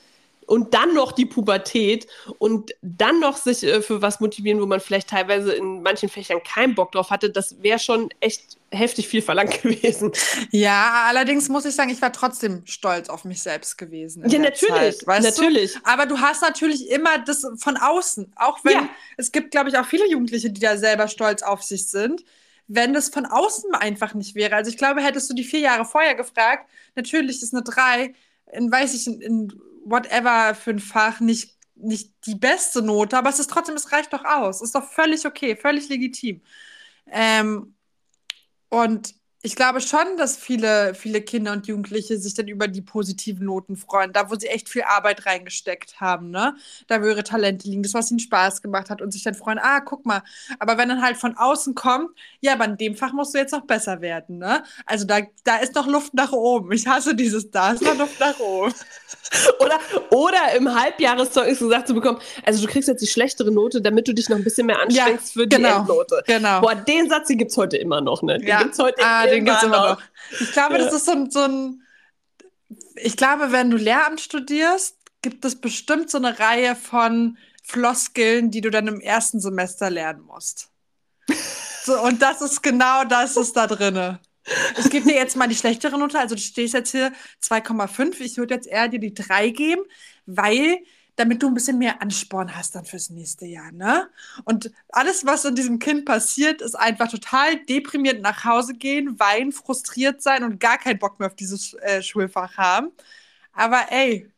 Und 0.47 0.73
dann 0.73 0.93
noch 0.93 1.11
die 1.11 1.25
Pubertät 1.25 2.07
und 2.39 2.71
dann 2.81 3.19
noch 3.19 3.37
sich 3.37 3.63
äh, 3.63 3.81
für 3.81 4.01
was 4.01 4.19
motivieren, 4.21 4.61
wo 4.61 4.65
man 4.65 4.79
vielleicht 4.79 5.09
teilweise 5.09 5.51
in 5.51 5.83
manchen 5.83 6.09
Fächern 6.09 6.41
keinen 6.41 6.73
Bock 6.73 6.93
drauf 6.93 7.09
hatte, 7.09 7.29
das 7.29 7.61
wäre 7.61 7.79
schon 7.79 8.09
echt 8.21 8.57
heftig 8.71 9.07
viel 9.07 9.21
verlangt 9.21 9.61
gewesen. 9.61 10.11
Ja, 10.51 11.05
allerdings 11.07 11.49
muss 11.49 11.65
ich 11.65 11.75
sagen, 11.75 11.89
ich 11.89 12.01
war 12.01 12.13
trotzdem 12.13 12.63
stolz 12.65 13.09
auf 13.09 13.25
mich 13.25 13.43
selbst 13.43 13.77
gewesen. 13.77 14.27
Ja, 14.27 14.39
natürlich. 14.39 14.99
Zeit, 14.99 15.23
natürlich. 15.23 15.73
Du? 15.73 15.79
Aber 15.83 16.05
du 16.05 16.17
hast 16.17 16.41
natürlich 16.41 16.89
immer 16.89 17.19
das 17.19 17.45
von 17.57 17.77
außen. 17.77 18.31
Auch 18.37 18.63
wenn 18.63 18.73
ja. 18.73 18.89
es 19.17 19.31
gibt, 19.31 19.51
glaube 19.51 19.69
ich, 19.69 19.77
auch 19.77 19.85
viele 19.85 20.09
Jugendliche, 20.09 20.49
die 20.49 20.61
da 20.61 20.77
selber 20.77 21.07
stolz 21.07 21.43
auf 21.43 21.61
sich 21.61 21.87
sind 21.89 22.23
wenn 22.67 22.93
das 22.93 23.09
von 23.09 23.25
außen 23.25 23.73
einfach 23.75 24.13
nicht 24.13 24.35
wäre. 24.35 24.55
Also 24.55 24.69
ich 24.69 24.77
glaube, 24.77 25.01
hättest 25.01 25.29
du 25.29 25.33
die 25.33 25.45
vier 25.45 25.61
Jahre 25.61 25.85
vorher 25.85 26.15
gefragt, 26.15 26.69
natürlich 26.95 27.41
ist 27.41 27.53
eine 27.53 27.63
drei, 27.63 28.13
in, 28.51 28.71
weiß 28.71 28.93
ich, 28.93 29.07
in, 29.07 29.21
in 29.21 29.61
whatever 29.89 30.55
für 30.55 30.71
ein 30.71 30.79
Fach 30.79 31.19
nicht, 31.19 31.57
nicht 31.75 32.13
die 32.25 32.35
beste 32.35 32.81
Note, 32.81 33.17
aber 33.17 33.29
es 33.29 33.39
ist 33.39 33.49
trotzdem, 33.49 33.75
es 33.75 33.91
reicht 33.91 34.13
doch 34.13 34.25
aus. 34.25 34.61
Ist 34.61 34.75
doch 34.75 34.89
völlig 34.89 35.25
okay, 35.25 35.55
völlig 35.55 35.89
legitim. 35.89 36.41
Ähm, 37.07 37.75
und 38.69 39.15
ich 39.47 39.55
glaube 39.55 39.79
schon, 39.79 40.17
dass 40.17 40.35
viele, 40.35 40.93
viele 40.93 41.21
Kinder 41.21 41.53
und 41.53 41.67
Jugendliche 41.67 42.17
sich 42.17 42.33
dann 42.33 42.49
über 42.49 42.67
die 42.67 42.81
positiven 42.81 43.45
Noten 43.45 43.77
freuen, 43.77 44.11
da 44.11 44.29
wo 44.29 44.35
sie 44.35 44.47
echt 44.47 44.67
viel 44.67 44.81
Arbeit 44.81 45.25
reingesteckt 45.25 46.01
haben, 46.01 46.31
ne? 46.31 46.57
Da 46.87 47.01
wo 47.01 47.05
ihre 47.05 47.23
Talente 47.23 47.65
liegen, 47.69 47.81
das, 47.81 47.93
was 47.93 48.11
ihnen 48.11 48.19
Spaß 48.19 48.61
gemacht 48.61 48.89
hat 48.89 49.01
und 49.01 49.13
sich 49.13 49.23
dann 49.23 49.35
freuen, 49.35 49.57
ah, 49.57 49.79
guck 49.79 50.05
mal. 50.05 50.21
Aber 50.59 50.77
wenn 50.77 50.89
dann 50.89 51.01
halt 51.01 51.15
von 51.15 51.37
außen 51.37 51.75
kommt, 51.75 52.09
ja, 52.41 52.55
aber 52.55 52.65
in 52.65 52.75
dem 52.75 52.95
Fach 52.97 53.13
musst 53.13 53.35
du 53.35 53.37
jetzt 53.37 53.53
noch 53.53 53.65
besser 53.65 54.01
werden, 54.01 54.37
ne? 54.37 54.63
Also 54.85 55.05
da, 55.05 55.21
da 55.45 55.59
ist 55.59 55.75
noch 55.75 55.87
Luft 55.87 56.13
nach 56.13 56.33
oben. 56.33 56.73
Ich 56.73 56.85
hasse 56.85 57.15
dieses, 57.15 57.49
da 57.49 57.71
ist 57.71 57.83
noch 57.83 57.97
Luft 57.97 58.19
nach 58.19 58.37
oben. 58.41 58.73
oder, 59.59 59.79
oder 60.09 60.55
im 60.57 60.77
Halbjahreszeugnis 60.77 61.59
gesagt 61.59 61.87
zu 61.87 61.93
bekommen, 61.93 62.19
also 62.45 62.65
du 62.65 62.69
kriegst 62.69 62.89
jetzt 62.89 63.01
die 63.01 63.07
schlechtere 63.07 63.49
Note, 63.49 63.79
damit 63.81 64.09
du 64.09 64.13
dich 64.13 64.27
noch 64.27 64.35
ein 64.35 64.43
bisschen 64.43 64.67
mehr 64.67 64.81
anstrengst 64.81 65.35
ja, 65.35 65.41
für 65.41 65.47
die 65.47 65.55
genau, 65.55 65.79
Endnote. 65.79 66.21
Genau. 66.27 66.59
Boah, 66.59 66.75
den 66.75 67.07
Satz, 67.07 67.29
den 67.29 67.37
gibt 67.37 67.51
es 67.51 67.57
heute 67.57 67.77
immer 67.77 68.01
noch, 68.01 68.21
ne? 68.23 68.39
Den 68.39 68.47
ja. 68.49 68.61
gibt's 68.61 68.77
heute 68.77 69.01
ah, 69.01 69.25
den 69.37 69.45
gibt 69.45 69.57
es 69.57 69.63
immer 69.63 69.89
noch. 69.89 70.01
Ich 70.39 70.51
glaube, 70.51 70.77
das 70.77 70.93
ist 70.93 71.05
so 71.05 71.11
ein, 71.11 71.31
so 71.31 71.41
ein. 71.41 71.83
Ich 72.95 73.15
glaube, 73.17 73.51
wenn 73.51 73.69
du 73.69 73.77
Lehramt 73.77 74.21
studierst, 74.21 74.97
gibt 75.21 75.45
es 75.45 75.59
bestimmt 75.59 76.09
so 76.09 76.17
eine 76.17 76.39
Reihe 76.39 76.75
von 76.75 77.37
Floskeln, 77.63 78.51
die 78.51 78.61
du 78.61 78.69
dann 78.69 78.87
im 78.87 79.01
ersten 79.01 79.39
Semester 79.39 79.89
lernen 79.89 80.21
musst. 80.21 80.69
So, 81.83 82.01
und 82.01 82.21
das 82.21 82.41
ist 82.41 82.61
genau 82.63 83.03
das 83.05 83.37
ist 83.37 83.55
da 83.55 83.67
drin. 83.67 84.19
Ich 84.77 84.89
gebe 84.89 85.07
dir 85.07 85.15
jetzt 85.15 85.35
mal 85.35 85.47
die 85.47 85.55
schlechtere 85.55 85.97
Note. 85.97 86.19
Also 86.19 86.35
du 86.35 86.41
stehst 86.41 86.73
jetzt 86.73 86.91
hier 86.91 87.11
2,5. 87.43 88.21
Ich 88.21 88.37
würde 88.37 88.55
jetzt 88.55 88.67
eher 88.67 88.87
dir 88.87 88.99
die 88.99 89.13
3 89.13 89.49
geben, 89.49 89.83
weil 90.25 90.79
damit 91.17 91.41
du 91.41 91.47
ein 91.47 91.53
bisschen 91.55 91.79
mehr 91.79 92.01
Ansporn 92.01 92.55
hast 92.55 92.75
dann 92.75 92.85
fürs 92.85 93.09
nächste 93.09 93.45
Jahr, 93.45 93.71
ne? 93.71 94.07
Und 94.45 94.71
alles, 94.89 95.25
was 95.25 95.45
in 95.45 95.55
diesem 95.55 95.79
Kind 95.79 96.05
passiert, 96.05 96.61
ist 96.61 96.75
einfach 96.75 97.09
total 97.09 97.57
deprimiert 97.65 98.21
nach 98.21 98.45
Hause 98.45 98.75
gehen, 98.75 99.19
weinen, 99.19 99.51
frustriert 99.51 100.21
sein 100.21 100.43
und 100.43 100.59
gar 100.59 100.77
keinen 100.77 100.99
Bock 100.99 101.19
mehr 101.19 101.27
auf 101.27 101.35
dieses 101.35 101.73
äh, 101.73 102.03
Schulfach 102.03 102.57
haben. 102.57 102.91
Aber 103.51 103.87
ey, 103.89 104.31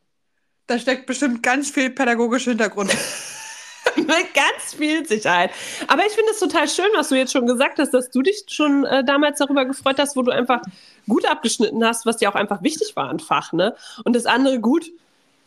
da 0.66 0.78
steckt 0.78 1.06
bestimmt 1.06 1.42
ganz 1.42 1.70
viel 1.70 1.90
pädagogischer 1.90 2.52
Hintergrund 2.52 2.96
Mit 3.96 4.34
ganz 4.34 4.74
viel 4.76 5.06
Sicherheit. 5.06 5.50
Aber 5.86 6.06
ich 6.06 6.12
finde 6.12 6.30
es 6.30 6.38
total 6.38 6.68
schön, 6.68 6.88
was 6.94 7.08
du 7.08 7.16
jetzt 7.16 7.32
schon 7.32 7.46
gesagt 7.46 7.78
hast, 7.78 7.92
dass 7.92 8.10
du 8.10 8.22
dich 8.22 8.44
schon 8.48 8.84
äh, 8.84 9.04
damals 9.04 9.38
darüber 9.38 9.64
gefreut 9.64 9.98
hast, 9.98 10.16
wo 10.16 10.22
du 10.22 10.30
einfach 10.30 10.62
gut 11.08 11.26
abgeschnitten 11.26 11.84
hast, 11.84 12.06
was 12.06 12.18
dir 12.18 12.30
auch 12.30 12.34
einfach 12.34 12.62
wichtig 12.62 12.94
war 12.96 13.10
ein 13.10 13.18
Fach, 13.18 13.52
ne? 13.52 13.74
Und 14.04 14.14
das 14.14 14.26
andere 14.26 14.60
gut, 14.60 14.90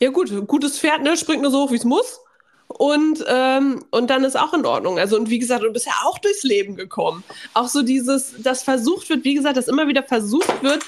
ja 0.00 0.10
gut, 0.10 0.46
gutes 0.46 0.78
Pferd, 0.78 1.02
ne, 1.02 1.16
springt 1.16 1.42
nur 1.42 1.50
so 1.50 1.64
hoch, 1.64 1.70
wie 1.70 1.76
es 1.76 1.84
muss. 1.84 2.20
Und, 2.66 3.24
ähm, 3.28 3.84
und 3.90 4.10
dann 4.10 4.24
ist 4.24 4.36
auch 4.36 4.54
in 4.54 4.64
Ordnung. 4.64 4.98
Also, 4.98 5.16
und 5.16 5.30
wie 5.30 5.38
gesagt, 5.38 5.62
du 5.62 5.70
bist 5.70 5.86
ja 5.86 5.92
auch 6.04 6.18
durchs 6.18 6.42
Leben 6.42 6.76
gekommen. 6.76 7.22
Auch 7.52 7.68
so 7.68 7.82
dieses, 7.82 8.34
dass 8.42 8.62
versucht 8.62 9.08
wird, 9.10 9.24
wie 9.24 9.34
gesagt, 9.34 9.56
dass 9.56 9.68
immer 9.68 9.86
wieder 9.86 10.02
versucht 10.02 10.62
wird, 10.62 10.82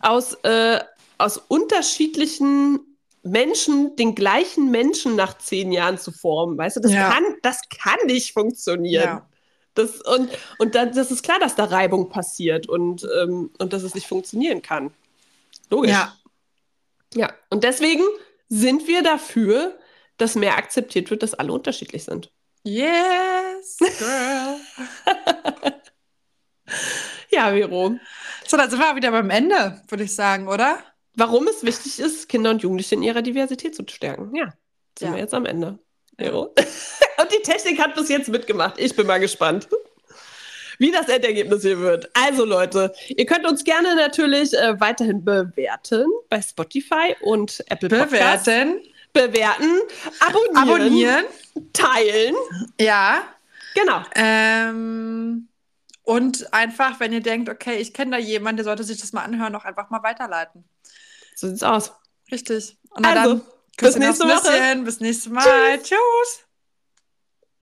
aus, 0.00 0.34
äh, 0.42 0.80
aus 1.18 1.38
unterschiedlichen 1.38 2.80
Menschen, 3.22 3.96
den 3.96 4.14
gleichen 4.14 4.70
Menschen 4.70 5.16
nach 5.16 5.38
zehn 5.38 5.72
Jahren 5.72 5.98
zu 5.98 6.12
formen. 6.12 6.58
Weißt 6.58 6.76
du, 6.76 6.80
das, 6.80 6.92
ja. 6.92 7.10
kann, 7.10 7.24
das 7.42 7.60
kann 7.70 8.06
nicht 8.06 8.32
funktionieren. 8.32 9.04
Ja. 9.04 9.26
Das, 9.74 10.02
und 10.02 10.28
und 10.58 10.74
dann, 10.74 10.92
das 10.92 11.10
ist 11.10 11.22
klar, 11.22 11.38
dass 11.38 11.54
da 11.54 11.64
Reibung 11.64 12.10
passiert 12.10 12.68
und, 12.68 13.08
ähm, 13.18 13.50
und 13.58 13.72
dass 13.72 13.84
es 13.84 13.94
nicht 13.94 14.06
funktionieren 14.06 14.60
kann. 14.60 14.92
Logisch. 15.70 15.92
Ja. 15.92 16.14
Ja, 17.14 17.32
und 17.50 17.64
deswegen 17.64 18.02
sind 18.52 18.86
wir 18.86 19.02
dafür, 19.02 19.78
dass 20.18 20.34
mehr 20.34 20.58
akzeptiert 20.58 21.10
wird, 21.10 21.22
dass 21.22 21.32
alle 21.32 21.54
unterschiedlich 21.54 22.04
sind. 22.04 22.30
Yes, 22.64 23.78
girl. 23.78 24.60
ja, 27.30 27.50
Vero. 27.50 27.96
So, 28.46 28.58
dann 28.58 28.68
sind 28.68 28.78
wir 28.78 28.94
wieder 28.94 29.10
beim 29.10 29.30
Ende, 29.30 29.80
würde 29.88 30.04
ich 30.04 30.14
sagen, 30.14 30.48
oder? 30.48 30.78
Warum 31.14 31.48
es 31.48 31.64
wichtig 31.64 31.98
ist, 31.98 32.28
Kinder 32.28 32.50
und 32.50 32.62
Jugendliche 32.62 32.94
in 32.94 33.02
ihrer 33.02 33.22
Diversität 33.22 33.74
zu 33.74 33.84
stärken. 33.88 34.34
Ja, 34.36 34.52
sind 34.98 35.08
ja. 35.08 35.14
wir 35.14 35.20
jetzt 35.22 35.32
am 35.32 35.46
Ende. 35.46 35.78
Vero. 36.18 36.54
und 37.18 37.32
die 37.32 37.42
Technik 37.42 37.80
hat 37.80 37.94
bis 37.94 38.10
jetzt 38.10 38.28
mitgemacht. 38.28 38.78
Ich 38.78 38.94
bin 38.94 39.06
mal 39.06 39.18
gespannt 39.18 39.66
wie 40.82 40.90
das 40.90 41.08
Endergebnis 41.08 41.62
hier 41.62 41.78
wird. 41.78 42.10
Also 42.12 42.44
Leute, 42.44 42.92
ihr 43.08 43.24
könnt 43.24 43.46
uns 43.46 43.64
gerne 43.64 43.94
natürlich 43.96 44.52
äh, 44.52 44.78
weiterhin 44.78 45.24
bewerten 45.24 46.06
bei 46.28 46.42
Spotify 46.42 47.16
und 47.22 47.64
Apple 47.68 47.88
Podcasts. 47.88 48.44
Bewerten 48.44 48.80
bewerten, 49.12 49.80
abonnieren, 50.20 50.56
abonnieren. 50.56 51.24
teilen. 51.72 52.34
Ja. 52.80 53.22
Genau. 53.74 54.02
Ähm, 54.14 55.48
und 56.02 56.52
einfach, 56.52 56.98
wenn 57.00 57.12
ihr 57.12 57.22
denkt, 57.22 57.48
okay, 57.48 57.76
ich 57.76 57.94
kenne 57.94 58.12
da 58.12 58.18
jemanden, 58.18 58.56
der 58.58 58.64
sollte 58.64 58.84
sich 58.84 59.00
das 59.00 59.12
mal 59.12 59.22
anhören, 59.22 59.54
auch 59.54 59.64
einfach 59.64 59.90
mal 59.90 60.02
weiterleiten. 60.02 60.64
So 61.34 61.48
sieht's 61.48 61.62
aus. 61.62 61.92
Richtig. 62.30 62.76
Und 62.90 63.06
also, 63.06 63.34
dann, 63.34 63.42
bis 63.76 63.96
nächste 63.96 64.24
Woche. 64.24 64.82
Bis 64.84 65.00
nächstes 65.00 65.32
Mal. 65.32 65.78
Tschüss. 65.78 65.90
Tschüss. 65.90 66.46